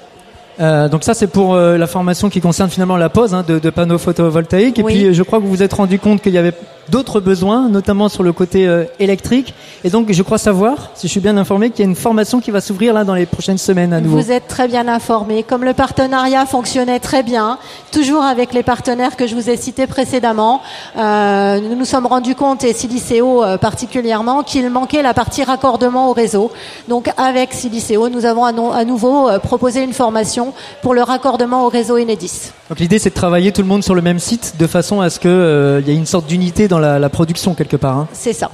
Euh, 0.60 0.88
donc 0.88 1.04
ça 1.04 1.14
c'est 1.14 1.28
pour 1.28 1.54
euh, 1.54 1.76
la 1.76 1.86
formation 1.86 2.28
qui 2.28 2.40
concerne 2.40 2.68
finalement 2.68 2.96
la 2.96 3.08
pose 3.08 3.32
hein, 3.32 3.44
de, 3.46 3.58
de, 3.58 3.70
panneaux 3.70 3.98
photovoltaïques. 3.98 4.78
Et 4.78 4.82
oui. 4.82 4.94
puis 4.94 5.14
je 5.14 5.22
crois 5.22 5.38
que 5.38 5.44
vous 5.44 5.50
vous 5.50 5.62
êtes 5.62 5.72
rendu 5.72 5.98
compte 5.98 6.20
qu'il 6.20 6.32
y 6.32 6.38
avait 6.38 6.54
d'autres 6.88 7.20
besoins, 7.20 7.68
notamment 7.68 8.08
sur 8.08 8.22
le 8.22 8.32
côté 8.32 8.66
euh, 8.66 8.84
électrique. 8.98 9.54
Et 9.84 9.90
donc 9.90 10.10
je 10.10 10.22
crois 10.22 10.38
savoir, 10.38 10.90
si 10.94 11.06
je 11.06 11.12
suis 11.12 11.20
bien 11.20 11.36
informé, 11.36 11.70
qu'il 11.70 11.84
y 11.84 11.88
a 11.88 11.90
une 11.90 11.96
formation 11.96 12.40
qui 12.40 12.50
va 12.50 12.60
s'ouvrir 12.60 12.94
là 12.94 13.04
dans 13.04 13.14
les 13.14 13.26
prochaines 13.26 13.58
semaines 13.58 13.92
à 13.92 14.00
nouveau. 14.00 14.18
Vous 14.18 14.32
êtes 14.32 14.48
très 14.48 14.68
bien 14.68 14.88
informé. 14.88 15.42
Comme 15.42 15.64
le 15.64 15.74
partenariat 15.74 16.46
fonctionnait 16.46 16.98
très 16.98 17.22
bien, 17.22 17.58
toujours 17.92 18.22
avec 18.22 18.52
les 18.52 18.62
partenaires 18.62 19.16
que 19.16 19.26
je 19.26 19.34
vous 19.34 19.50
ai 19.50 19.56
cités 19.56 19.86
précédemment, 19.86 20.62
euh, 20.96 21.60
nous 21.60 21.76
nous 21.76 21.84
sommes 21.84 22.06
rendus 22.06 22.34
compte, 22.34 22.64
et 22.64 22.72
Siliceo 22.72 23.44
euh, 23.44 23.58
particulièrement, 23.58 24.42
qu'il 24.42 24.68
manquait 24.70 25.02
la 25.02 25.14
partie 25.14 25.44
raccordement 25.44 26.10
au 26.10 26.12
réseau. 26.12 26.50
Donc 26.88 27.10
avec 27.16 27.52
Siliceo, 27.52 28.08
nous 28.08 28.24
avons 28.24 28.44
à, 28.44 28.52
no 28.52 28.72
à 28.72 28.84
nouveau 28.84 29.28
euh, 29.28 29.38
proposé 29.38 29.82
une 29.82 29.92
formation 29.92 30.47
pour 30.82 30.94
le 30.94 31.02
raccordement 31.02 31.66
au 31.66 31.68
réseau 31.68 31.98
Enedis. 31.98 32.52
Donc 32.68 32.80
l'idée 32.80 32.98
c'est 32.98 33.10
de 33.10 33.14
travailler 33.14 33.52
tout 33.52 33.62
le 33.62 33.68
monde 33.68 33.84
sur 33.84 33.94
le 33.94 34.02
même 34.02 34.18
site 34.18 34.54
de 34.58 34.66
façon 34.66 35.00
à 35.00 35.10
ce 35.10 35.18
qu'il 35.18 35.30
euh, 35.30 35.80
y 35.86 35.90
ait 35.90 35.96
une 35.96 36.06
sorte 36.06 36.26
d'unité 36.26 36.68
dans 36.68 36.78
la, 36.78 36.98
la, 36.98 37.08
production 37.08 37.54
quelque 37.54 37.76
part. 37.76 37.96
Hein. 37.96 38.08
C'est 38.12 38.32
ça. 38.32 38.50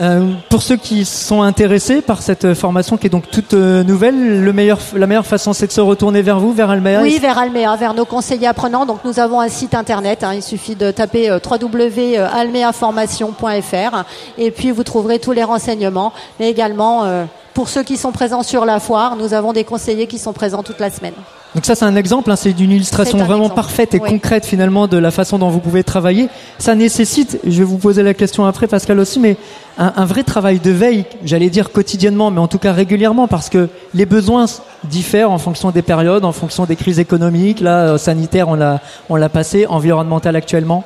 Euh, 0.00 0.32
pour 0.50 0.60
ceux 0.62 0.76
qui 0.76 1.04
sont 1.04 1.42
intéressés 1.42 2.02
par 2.02 2.20
cette 2.20 2.54
formation 2.54 2.96
qui 2.96 3.06
est 3.06 3.10
donc 3.10 3.30
toute 3.30 3.54
euh, 3.54 3.84
nouvelle, 3.84 4.42
le 4.42 4.52
meilleur, 4.52 4.80
la 4.96 5.06
meilleure 5.06 5.24
façon 5.24 5.52
c'est 5.52 5.68
de 5.68 5.72
se 5.72 5.80
retourner 5.80 6.20
vers 6.20 6.40
vous, 6.40 6.52
vers 6.52 6.70
Almea 6.70 7.00
Oui, 7.00 7.20
vers 7.20 7.38
Almea, 7.38 7.76
vers 7.76 7.94
nos 7.94 8.04
conseillers 8.04 8.48
apprenants. 8.48 8.86
Donc 8.86 9.04
nous 9.04 9.20
avons 9.20 9.38
un 9.40 9.48
site 9.48 9.72
internet, 9.74 10.24
hein, 10.24 10.32
il 10.34 10.42
suffit 10.42 10.74
de 10.74 10.90
taper 10.90 11.30
euh, 11.30 11.38
www.almeaformation.fr 11.38 14.04
et 14.36 14.50
puis 14.50 14.72
vous 14.72 14.82
trouverez 14.82 15.20
tous 15.20 15.30
les 15.30 15.44
renseignements, 15.44 16.12
mais 16.40 16.50
également 16.50 17.04
euh, 17.04 17.24
pour 17.54 17.68
ceux 17.68 17.84
qui 17.84 17.96
sont 17.96 18.12
présents 18.12 18.42
sur 18.42 18.64
la 18.64 18.80
foire, 18.80 19.16
nous 19.16 19.32
avons 19.32 19.52
des 19.52 19.64
conseillers 19.64 20.08
qui 20.08 20.18
sont 20.18 20.32
présents 20.32 20.62
toute 20.62 20.80
la 20.80 20.90
semaine. 20.90 21.14
Donc 21.54 21.64
ça 21.64 21.76
c'est 21.76 21.84
un 21.84 21.94
exemple, 21.94 22.32
hein, 22.32 22.36
c'est 22.36 22.52
d'une 22.52 22.72
illustration 22.72 23.16
vraiment 23.18 23.44
exemple. 23.44 23.54
parfaite 23.54 23.94
et 23.94 24.00
oui. 24.00 24.10
concrète 24.10 24.44
finalement 24.44 24.88
de 24.88 24.98
la 24.98 25.12
façon 25.12 25.38
dont 25.38 25.50
vous 25.50 25.60
pouvez 25.60 25.84
travailler. 25.84 26.28
Ça 26.58 26.74
nécessite, 26.74 27.38
je 27.44 27.58
vais 27.58 27.64
vous 27.64 27.78
poser 27.78 28.02
la 28.02 28.12
question 28.12 28.44
après 28.44 28.66
Pascal 28.66 28.98
aussi, 28.98 29.20
mais 29.20 29.36
un, 29.78 29.92
un 29.96 30.04
vrai 30.04 30.24
travail 30.24 30.58
de 30.58 30.72
veille, 30.72 31.04
j'allais 31.24 31.50
dire 31.50 31.70
quotidiennement, 31.70 32.32
mais 32.32 32.40
en 32.40 32.48
tout 32.48 32.58
cas 32.58 32.72
régulièrement, 32.72 33.28
parce 33.28 33.50
que 33.50 33.68
les 33.94 34.04
besoins 34.04 34.46
diffèrent 34.82 35.30
en 35.30 35.38
fonction 35.38 35.70
des 35.70 35.82
périodes, 35.82 36.24
en 36.24 36.32
fonction 36.32 36.64
des 36.64 36.74
crises 36.74 36.98
économiques, 36.98 37.60
là 37.60 37.98
sanitaire 37.98 38.48
on 38.48 38.54
l'a 38.54 38.80
on 39.08 39.14
l'a 39.14 39.28
passé, 39.28 39.66
environnemental 39.68 40.34
actuellement. 40.34 40.84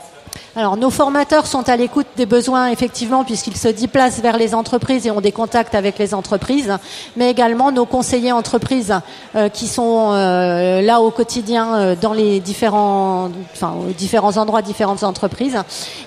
Alors, 0.56 0.76
nos 0.76 0.90
formateurs 0.90 1.46
sont 1.46 1.68
à 1.68 1.76
l'écoute 1.76 2.06
des 2.16 2.26
besoins, 2.26 2.68
effectivement, 2.68 3.24
puisqu'ils 3.24 3.56
se 3.56 3.68
déplacent 3.68 4.20
vers 4.20 4.36
les 4.36 4.54
entreprises 4.54 5.06
et 5.06 5.10
ont 5.10 5.20
des 5.20 5.32
contacts 5.32 5.74
avec 5.74 5.98
les 5.98 6.14
entreprises, 6.14 6.72
mais 7.16 7.30
également 7.30 7.70
nos 7.70 7.86
conseillers 7.86 8.32
entreprises 8.32 8.94
euh, 9.36 9.48
qui 9.48 9.68
sont 9.68 10.10
euh, 10.12 10.80
là 10.80 11.00
au 11.00 11.10
quotidien 11.10 11.74
euh, 11.74 11.94
dans 12.00 12.12
les 12.12 12.40
différents, 12.40 13.30
enfin, 13.52 13.74
aux 13.88 13.92
différents 13.92 14.36
endroits, 14.36 14.62
différentes 14.62 15.04
entreprises. 15.04 15.58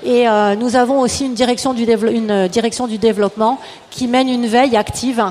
Et 0.04 0.26
nous 0.58 0.76
avons 0.76 1.00
aussi 1.00 1.26
une 1.26 1.34
direction 1.34 1.74
du, 1.74 1.84
une 1.84 2.48
direction 2.48 2.88
du 2.88 2.98
développement 2.98 3.60
qui 3.90 4.08
mène 4.08 4.30
une 4.30 4.48
veille 4.48 4.76
active, 4.76 5.24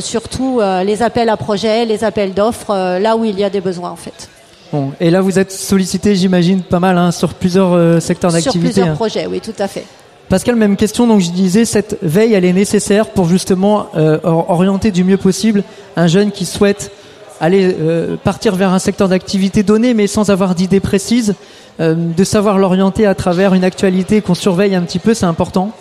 surtout 0.00 0.60
euh, 0.60 0.84
les 0.84 1.02
appels 1.02 1.28
à 1.28 1.36
projets, 1.36 1.84
les 1.84 2.04
appels 2.04 2.34
d'offres, 2.34 2.98
là 2.98 3.16
où 3.16 3.24
il 3.24 3.38
y 3.38 3.44
a 3.44 3.50
des 3.50 3.60
besoins, 3.60 3.90
en 3.90 3.96
fait. 3.96 4.28
Bon, 4.72 4.92
et 5.00 5.10
là, 5.10 5.20
vous 5.20 5.38
êtes 5.38 5.50
sollicité, 5.50 6.14
j'imagine, 6.14 6.62
pas 6.62 6.80
mal 6.80 6.96
hein, 6.96 7.10
sur 7.10 7.34
plusieurs 7.34 7.72
euh, 7.72 7.98
secteurs 7.98 8.32
d'activité. 8.32 8.58
Sur 8.58 8.70
plusieurs 8.70 8.88
hein. 8.88 8.94
projets, 8.94 9.26
oui, 9.26 9.40
tout 9.40 9.54
à 9.58 9.66
fait. 9.66 9.84
Pascal, 10.28 10.54
même 10.54 10.76
question. 10.76 11.08
Donc, 11.08 11.20
je 11.20 11.30
disais, 11.30 11.64
cette 11.64 11.98
veille, 12.02 12.34
elle 12.34 12.44
est 12.44 12.52
nécessaire 12.52 13.08
pour 13.08 13.26
justement 13.26 13.86
euh, 13.96 14.18
orienter 14.22 14.92
du 14.92 15.02
mieux 15.02 15.16
possible 15.16 15.64
un 15.96 16.06
jeune 16.06 16.30
qui 16.30 16.46
souhaite 16.46 16.92
aller 17.40 17.74
euh, 17.80 18.16
partir 18.22 18.54
vers 18.54 18.72
un 18.72 18.78
secteur 18.78 19.08
d'activité 19.08 19.64
donné, 19.64 19.92
mais 19.92 20.06
sans 20.06 20.30
avoir 20.30 20.54
d'idée 20.54 20.78
précise, 20.78 21.34
euh, 21.80 21.94
de 21.96 22.22
savoir 22.22 22.58
l'orienter 22.58 23.06
à 23.06 23.16
travers 23.16 23.54
une 23.54 23.64
actualité 23.64 24.20
qu'on 24.20 24.34
surveille 24.34 24.76
un 24.76 24.82
petit 24.82 25.00
peu, 25.00 25.14
c'est 25.14 25.26
important. 25.26 25.72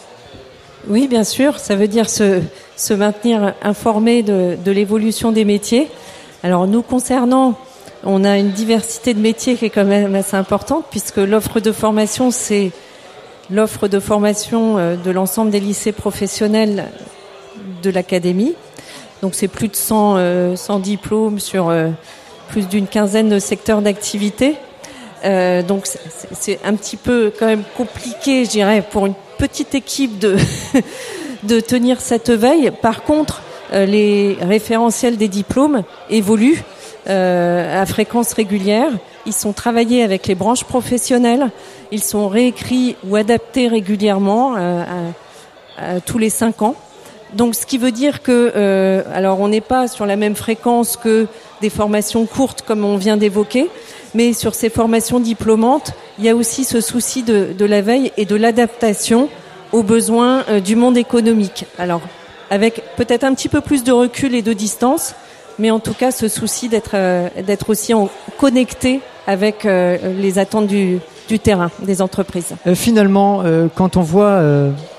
Oui, 0.87 1.07
bien 1.07 1.23
sûr. 1.23 1.59
Ça 1.59 1.75
veut 1.75 1.87
dire 1.87 2.09
se, 2.09 2.39
se 2.75 2.93
maintenir 2.95 3.53
informé 3.61 4.23
de, 4.23 4.57
de 4.63 4.71
l'évolution 4.71 5.31
des 5.31 5.45
métiers. 5.45 5.89
Alors, 6.41 6.65
nous 6.65 6.81
concernant, 6.81 7.55
on 8.03 8.23
a 8.23 8.37
une 8.37 8.51
diversité 8.51 9.13
de 9.13 9.19
métiers 9.19 9.55
qui 9.55 9.65
est 9.65 9.69
quand 9.69 9.85
même 9.85 10.15
assez 10.15 10.35
importante 10.35 10.85
puisque 10.89 11.17
l'offre 11.17 11.59
de 11.59 11.71
formation, 11.71 12.31
c'est 12.31 12.71
l'offre 13.51 13.87
de 13.87 13.99
formation 13.99 14.77
euh, 14.77 14.95
de 14.95 15.11
l'ensemble 15.11 15.51
des 15.51 15.59
lycées 15.59 15.91
professionnels 15.91 16.85
de 17.83 17.89
l'académie. 17.89 18.55
Donc 19.21 19.35
c'est 19.35 19.47
plus 19.47 19.67
de 19.67 19.75
100, 19.75 20.15
euh, 20.17 20.55
100 20.55 20.79
diplômes 20.79 21.39
sur 21.39 21.69
euh, 21.69 21.89
plus 22.49 22.67
d'une 22.67 22.87
quinzaine 22.87 23.29
de 23.29 23.39
secteurs 23.39 23.81
d'activité. 23.81 24.55
Donc 25.67 25.85
c'est 26.31 26.59
un 26.63 26.75
petit 26.75 26.95
peu 26.95 27.33
quand 27.37 27.47
même 27.47 27.65
compliqué, 27.75 28.45
je 28.45 28.51
dirais, 28.51 28.81
pour 28.89 29.05
une 29.05 29.15
petite 29.37 29.75
équipe 29.75 30.17
de 30.17 30.37
de 31.43 31.59
tenir 31.59 31.99
cette 31.99 32.29
veille. 32.29 32.71
Par 32.81 33.03
contre, 33.03 33.41
les 33.73 34.37
référentiels 34.39 35.17
des 35.17 35.27
diplômes 35.27 35.83
évoluent 36.09 36.63
à 37.09 37.85
fréquence 37.85 38.33
régulière. 38.33 38.91
Ils 39.25 39.33
sont 39.33 39.53
travaillés 39.53 40.03
avec 40.03 40.27
les 40.27 40.35
branches 40.35 40.63
professionnelles. 40.63 41.49
Ils 41.91 42.03
sont 42.03 42.27
réécrits 42.27 42.95
ou 43.07 43.15
adaptés 43.15 43.67
régulièrement 43.67 44.55
euh, 44.57 45.99
tous 46.05 46.17
les 46.17 46.29
cinq 46.29 46.61
ans. 46.61 46.75
Donc, 47.33 47.55
ce 47.55 47.65
qui 47.65 47.77
veut 47.77 47.91
dire 47.91 48.21
que, 48.21 49.03
alors, 49.13 49.39
on 49.39 49.47
n'est 49.47 49.61
pas 49.61 49.87
sur 49.87 50.05
la 50.05 50.15
même 50.15 50.35
fréquence 50.35 50.97
que 50.97 51.27
des 51.61 51.69
formations 51.69 52.25
courtes, 52.25 52.63
comme 52.63 52.83
on 52.83 52.97
vient 52.97 53.17
d'évoquer, 53.17 53.69
mais 54.15 54.33
sur 54.33 54.55
ces 54.55 54.69
formations 54.69 55.19
diplômantes, 55.19 55.91
il 56.17 56.25
y 56.25 56.29
a 56.29 56.35
aussi 56.35 56.63
ce 56.63 56.81
souci 56.81 57.21
de, 57.21 57.49
de 57.57 57.65
la 57.65 57.81
veille 57.81 58.11
et 58.17 58.25
de 58.25 58.35
l'adaptation 58.35 59.29
aux 59.71 59.83
besoins 59.83 60.43
du 60.63 60.75
monde 60.75 60.97
économique. 60.97 61.65
Alors, 61.77 62.01
avec 62.49 62.81
peut-être 62.95 63.23
un 63.23 63.33
petit 63.33 63.49
peu 63.49 63.61
plus 63.61 63.83
de 63.83 63.91
recul 63.91 64.33
et 64.33 64.41
de 64.41 64.53
distance, 64.53 65.13
mais 65.59 65.69
en 65.69 65.79
tout 65.79 65.93
cas 65.93 66.11
ce 66.11 66.27
souci 66.27 66.69
d'être 66.69 66.91
euh, 66.95 67.29
aussi 67.67 67.93
connecté 68.37 69.01
avec 69.27 69.65
euh, 69.65 69.97
les 70.19 70.39
attentes 70.39 70.67
du, 70.67 70.99
terrain 71.43 71.69
des 71.83 72.01
entreprises. 72.01 72.55
Euh, 72.65 72.73
finalement, 72.73 73.43
quand 73.75 73.97
on 73.97 74.01
voit 74.01 74.41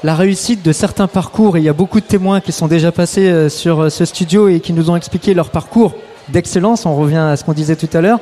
la 0.05 0.15
réussite 0.15 0.65
de 0.65 0.71
certains 0.71 1.09
parcours, 1.09 1.57
et 1.57 1.61
il 1.61 1.65
y 1.65 1.69
a 1.69 1.73
beaucoup 1.73 1.99
de 1.99 2.05
témoins 2.05 2.41
qui 2.41 2.53
sont 2.53 2.69
déjà 2.69 2.93
passés 2.93 3.49
sur 3.49 3.91
ce 3.91 4.05
studio 4.05 4.47
et 4.47 4.61
qui 4.61 4.73
nous 4.73 4.91
ont 4.91 4.97
expliqué 4.97 5.35
leur 5.35 5.51
parcours 5.51 5.95
d'excellence, 6.29 6.87
on 6.87 6.95
revient 6.95 7.17
à 7.17 7.37
ce 7.37 7.43
qu'on 7.43 7.53
disait 7.53 7.75
tout 7.75 7.89
à 7.93 8.01
l'heure, 8.01 8.21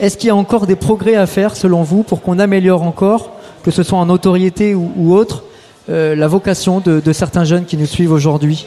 est-ce 0.00 0.16
qu'il 0.16 0.26
y 0.26 0.30
a 0.30 0.36
encore 0.36 0.66
des 0.66 0.74
progrès 0.74 1.14
à 1.14 1.26
faire 1.26 1.54
selon 1.54 1.84
vous 1.84 2.02
pour 2.02 2.22
qu'on 2.22 2.40
améliore 2.40 2.82
encore, 2.82 3.30
que 3.62 3.70
ce 3.70 3.84
soit 3.84 3.98
en 3.98 4.06
notoriété 4.06 4.74
ou, 4.74 5.14
autre, 5.14 5.44
la 5.86 6.26
vocation 6.26 6.80
de, 6.80 7.12
certains 7.12 7.44
jeunes 7.44 7.66
qui 7.66 7.76
nous 7.76 7.86
suivent 7.86 8.12
aujourd'hui? 8.12 8.66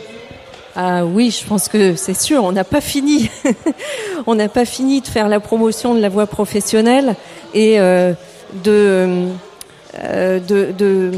Ah 0.75 1.05
oui, 1.05 1.31
je 1.31 1.45
pense 1.45 1.67
que 1.67 1.95
c'est 1.95 2.19
sûr, 2.19 2.43
on 2.43 2.51
n'a 2.51 2.63
pas 2.63 2.81
fini. 2.81 3.29
on 4.27 4.36
n'a 4.36 4.47
pas 4.47 4.65
fini 4.65 5.01
de 5.01 5.07
faire 5.07 5.27
la 5.27 5.39
promotion 5.39 5.95
de 5.95 5.99
la 5.99 6.10
voie 6.10 6.27
professionnelle 6.27 7.15
et 7.53 7.79
euh, 7.79 8.13
de, 8.63 9.27
euh, 10.01 10.39
de, 10.39 10.71
de, 10.77 11.12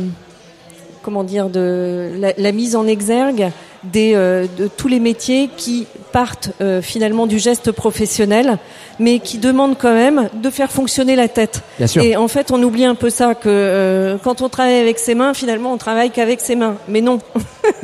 comment 1.04 1.24
dire, 1.24 1.50
de 1.50 2.14
la, 2.18 2.34
la 2.36 2.52
mise 2.52 2.76
en 2.76 2.88
exergue 2.88 3.52
des, 3.84 4.14
euh, 4.16 4.46
de 4.58 4.68
tous 4.68 4.88
les 4.88 5.00
métiers 5.00 5.50
qui 5.56 5.88
partent 6.12 6.52
euh, 6.62 6.82
finalement 6.82 7.28
du 7.28 7.40
geste 7.40 7.72
professionnel, 7.72 8.58
mais 9.00 9.20
qui 9.20 9.38
demandent 9.38 9.78
quand 9.78 9.94
même 9.94 10.30
de 10.34 10.50
faire 10.50 10.72
fonctionner 10.72 11.16
la 11.16 11.28
tête. 11.28 11.62
Et 11.96 12.16
en 12.16 12.28
fait, 12.28 12.52
on 12.52 12.62
oublie 12.62 12.86
un 12.86 12.96
peu 12.96 13.10
ça 13.10 13.36
que 13.36 13.48
euh, 13.48 14.18
quand 14.24 14.42
on 14.42 14.50
travaille 14.50 14.80
avec 14.80 15.00
ses 15.00 15.16
mains, 15.16 15.34
finalement, 15.34 15.74
on 15.74 15.78
travaille 15.78 16.12
qu'avec 16.12 16.40
ses 16.40 16.56
mains. 16.56 16.76
Mais 16.88 17.02
non. 17.02 17.20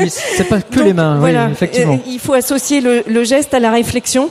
c'est 0.08 0.48
pas 0.48 0.62
que 0.62 0.80
les 0.84 0.94
mains. 0.94 1.18
Voilà, 1.20 1.48
oui, 1.48 1.52
effectivement. 1.52 2.00
Il 2.08 2.20
faut 2.20 2.34
associer 2.34 2.82
le, 2.82 3.04
le, 3.08 3.24
geste 3.24 3.54
à 3.54 3.60
la 3.60 3.72
réflexion. 3.72 4.30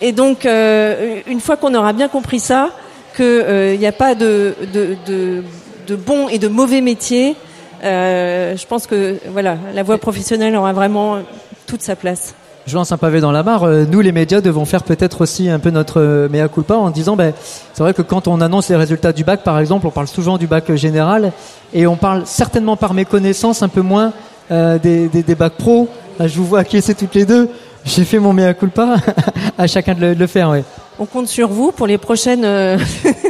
Et 0.00 0.12
donc, 0.12 0.44
une 0.44 1.40
fois 1.40 1.56
qu'on 1.56 1.74
aura 1.74 1.94
bien 1.94 2.08
compris 2.08 2.40
ça, 2.40 2.70
qu'il 3.16 3.78
n'y 3.78 3.86
a 3.86 3.92
pas 3.92 4.14
de, 4.14 4.54
de, 4.74 4.96
de, 5.06 5.42
de 5.86 5.96
bons 5.96 6.28
et 6.28 6.38
de 6.38 6.48
mauvais 6.48 6.82
métiers, 6.82 7.34
euh, 7.84 8.56
je 8.56 8.66
pense 8.66 8.86
que 8.86 9.16
voilà, 9.30 9.56
la 9.74 9.82
voie 9.82 9.98
professionnelle 9.98 10.56
aura 10.56 10.72
vraiment 10.72 11.18
toute 11.66 11.82
sa 11.82 11.96
place. 11.96 12.34
Je 12.66 12.74
lance 12.74 12.90
un 12.90 12.96
pavé 12.96 13.20
dans 13.20 13.30
la 13.30 13.44
mare. 13.44 13.62
Euh, 13.62 13.84
nous, 13.88 14.00
les 14.00 14.10
médias, 14.10 14.40
devons 14.40 14.64
faire 14.64 14.82
peut-être 14.82 15.20
aussi 15.20 15.48
un 15.48 15.60
peu 15.60 15.70
notre 15.70 16.00
euh, 16.00 16.28
mea 16.28 16.48
culpa 16.48 16.74
en 16.74 16.90
disant, 16.90 17.14
ben, 17.14 17.32
c'est 17.72 17.82
vrai 17.82 17.94
que 17.94 18.02
quand 18.02 18.26
on 18.26 18.40
annonce 18.40 18.68
les 18.68 18.76
résultats 18.76 19.12
du 19.12 19.22
bac, 19.22 19.44
par 19.44 19.60
exemple, 19.60 19.86
on 19.86 19.90
parle 19.90 20.08
souvent 20.08 20.36
du 20.36 20.48
bac 20.48 20.74
général 20.74 21.32
et 21.72 21.86
on 21.86 21.96
parle 21.96 22.22
certainement 22.26 22.76
par 22.76 22.92
méconnaissance 22.92 23.62
un 23.62 23.68
peu 23.68 23.82
moins 23.82 24.12
des, 24.50 25.08
des, 25.08 25.22
des 25.22 25.34
bacs 25.34 25.54
pro. 25.54 25.88
Là, 26.18 26.28
je 26.28 26.36
vous 26.36 26.44
vois 26.44 26.60
acquiescer 26.60 26.94
toutes 26.94 27.14
les 27.14 27.24
deux. 27.24 27.48
J'ai 27.86 28.04
fait 28.04 28.18
mon 28.18 28.32
mea 28.32 28.52
culpa. 28.54 28.96
à 29.58 29.66
chacun 29.66 29.94
de 29.94 30.14
le, 30.18 30.26
faire, 30.26 30.50
oui. 30.50 30.58
On 30.98 31.06
compte 31.06 31.28
sur 31.28 31.48
vous 31.48 31.72
pour 31.72 31.86
les 31.86 31.98
prochaines 31.98 32.44
euh, 32.44 32.76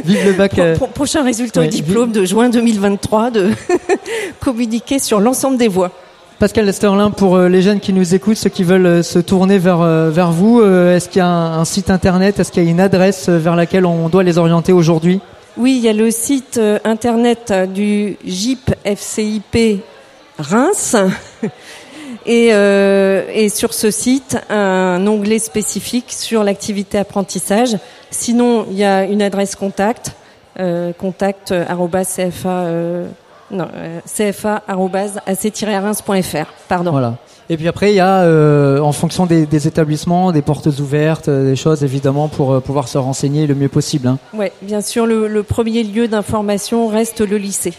Vive 0.03 0.25
le 0.25 0.33
bac, 0.33 0.57
euh, 0.59 0.75
prochains 0.75 1.23
résultats 1.23 1.61
au 1.61 1.65
diplôme 1.65 2.11
de 2.11 2.25
juin 2.25 2.49
2023 2.49 3.29
de 3.29 3.51
communiquer 4.51 4.99
sur 4.99 5.19
l'ensemble 5.19 5.57
des 5.57 5.67
voies. 5.67 5.91
Pascal 6.39 6.71
Sterlin, 6.71 7.11
pour 7.11 7.35
euh, 7.35 7.49
les 7.49 7.61
jeunes 7.61 7.79
qui 7.79 7.93
nous 7.93 8.13
écoutent, 8.13 8.37
ceux 8.37 8.49
qui 8.49 8.63
veulent 8.63 9.03
se 9.03 9.19
tourner 9.19 9.57
vers 9.57 9.79
vers 10.11 10.31
vous, 10.31 10.63
est-ce 10.63 11.09
qu'il 11.09 11.19
y 11.19 11.21
a 11.21 11.27
un, 11.27 11.65
site 11.65 11.89
internet, 11.89 12.39
est-ce 12.39 12.51
qu'il 12.51 12.63
y 12.63 12.67
a 12.67 12.69
une 12.69 12.79
adresse 12.79 13.29
vers 13.29 13.55
laquelle 13.55 13.85
on 13.85 14.09
doit 14.09 14.23
les 14.23 14.37
orienter 14.37 14.71
aujourd'hui? 14.71 15.19
Oui, 15.57 15.77
il 15.77 15.83
y 15.83 15.89
a 15.89 15.93
le 15.93 16.11
site 16.11 16.59
internet 16.83 17.51
du 17.73 18.17
JIP 18.23 18.75
FCIP 18.85 19.81
Reims 20.37 20.95
et, 22.25 22.49
euh, 22.51 23.23
et 23.33 23.49
sur 23.49 23.73
ce 23.73 23.91
site 23.91 24.37
un 24.49 25.05
onglet 25.07 25.39
spécifique 25.39 26.11
sur 26.11 26.43
l'activité 26.43 26.97
apprentissage. 26.97 27.77
Sinon, 28.11 28.65
il 28.69 28.77
y 28.77 28.83
a 28.83 29.03
une 29.03 29.21
adresse 29.21 29.55
contact, 29.55 30.11
euh, 30.59 30.91
euh, 31.01 33.07
non, 33.51 33.67
euh, 33.75 33.99
cfa-ac-reims.fr. 34.05 36.45
Pardon. 36.67 36.91
Voilà. 36.91 37.15
Et 37.49 37.55
puis 37.55 37.69
après, 37.69 37.93
il 37.93 37.95
y 37.95 38.01
a, 38.01 38.23
euh, 38.23 38.79
en 38.79 38.91
fonction 38.91 39.25
des, 39.25 39.45
des, 39.45 39.67
établissements, 39.67 40.33
des 40.33 40.41
portes 40.41 40.65
ouvertes, 40.65 41.29
des 41.29 41.55
choses 41.55 41.81
évidemment 41.83 42.27
pour 42.27 42.53
euh, 42.53 42.59
pouvoir 42.59 42.89
se 42.89 42.97
renseigner 42.97 43.47
le 43.47 43.55
mieux 43.55 43.69
possible. 43.69 44.09
Hein. 44.09 44.17
Oui, 44.33 44.47
bien 44.61 44.81
sûr, 44.81 45.05
le, 45.05 45.29
le 45.29 45.43
premier 45.43 45.83
lieu 45.83 46.09
d'information 46.09 46.87
reste 46.87 47.21
le 47.21 47.37
lycée. 47.37 47.73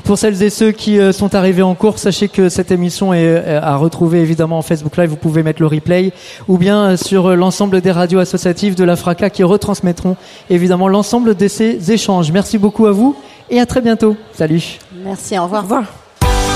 Pour 0.04 0.18
celles 0.18 0.44
et 0.44 0.50
ceux 0.50 0.72
qui 0.72 1.00
euh, 1.00 1.14
sont 1.14 1.36
arrivés 1.36 1.62
en 1.62 1.74
cours, 1.74 2.00
sachez 2.00 2.28
que 2.28 2.50
cette 2.50 2.70
émission 2.70 3.14
est 3.14 3.24
euh, 3.24 3.62
à 3.62 3.78
retrouver 3.78 4.20
évidemment 4.20 4.58
en 4.58 4.62
Facebook 4.62 4.98
Live, 4.98 5.10
vous 5.10 5.16
pouvez 5.16 5.44
mettre 5.44 5.62
le 5.62 5.68
replay, 5.68 6.12
ou 6.50 6.58
bien 6.58 6.98
sur 6.98 7.34
l'ensemble 7.36 7.80
des 7.80 7.92
radios 7.92 8.20
associatives 8.20 8.76
de 8.76 8.84
la 8.84 8.98
FRACA 8.98 9.30
qui 9.30 9.44
retransmettront 9.44 10.18
évidemment 10.50 10.90
l'ensemble 10.90 11.34
de 11.36 11.48
ces 11.48 11.92
échanges. 11.94 12.30
Merci 12.32 12.58
beaucoup 12.58 12.88
à 12.88 12.92
vous 12.92 13.16
et 13.50 13.62
à 13.62 13.66
très 13.66 13.80
bientôt. 13.80 14.18
Salut. 14.34 14.80
Merci, 15.04 15.40
au 15.40 15.44
revoir. 15.44 15.62
Au 15.62 15.64
revoir. 15.64 16.01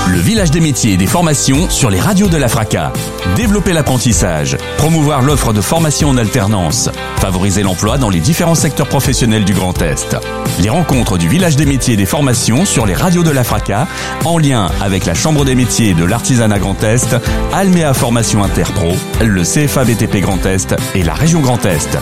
Le 0.08 0.20
village 0.20 0.52
des 0.52 0.60
métiers 0.60 0.92
et 0.92 0.96
des 0.96 1.06
formations 1.06 1.68
sur 1.68 1.90
les 1.90 1.98
radios 1.98 2.28
de 2.28 2.36
la 2.36 2.48
FRACA. 2.48 2.92
Développer 3.34 3.72
l'apprentissage, 3.72 4.56
promouvoir 4.78 5.20
l'offre 5.20 5.52
de 5.52 5.60
formation 5.60 6.10
en 6.10 6.16
alternance, 6.16 6.88
favoriser 7.16 7.64
l'emploi 7.64 7.98
dans 7.98 8.08
les 8.08 8.20
différents 8.20 8.54
secteurs 8.54 8.86
professionnels 8.86 9.44
du 9.44 9.52
Grand 9.52 9.80
Est. 9.82 10.16
Les 10.60 10.68
rencontres 10.68 11.18
du 11.18 11.28
village 11.28 11.56
des 11.56 11.66
métiers 11.66 11.94
et 11.94 11.96
des 11.96 12.06
formations 12.06 12.64
sur 12.64 12.86
les 12.86 12.94
radios 12.94 13.24
de 13.24 13.30
la 13.30 13.42
FRACA, 13.42 13.88
en 14.24 14.38
lien 14.38 14.70
avec 14.80 15.06
la 15.06 15.14
Chambre 15.14 15.44
des 15.44 15.56
métiers 15.56 15.94
de 15.94 16.04
l'artisanat 16.04 16.60
Grand 16.60 16.82
Est, 16.84 17.16
Almea 17.52 17.92
Formation 17.92 18.44
Interpro, 18.44 18.92
le 19.20 19.42
CFA 19.42 19.84
BTP 19.84 20.20
Grand 20.20 20.44
Est 20.46 20.76
et 20.94 21.02
la 21.02 21.14
région 21.14 21.40
Grand 21.40 21.64
Est. 21.66 21.98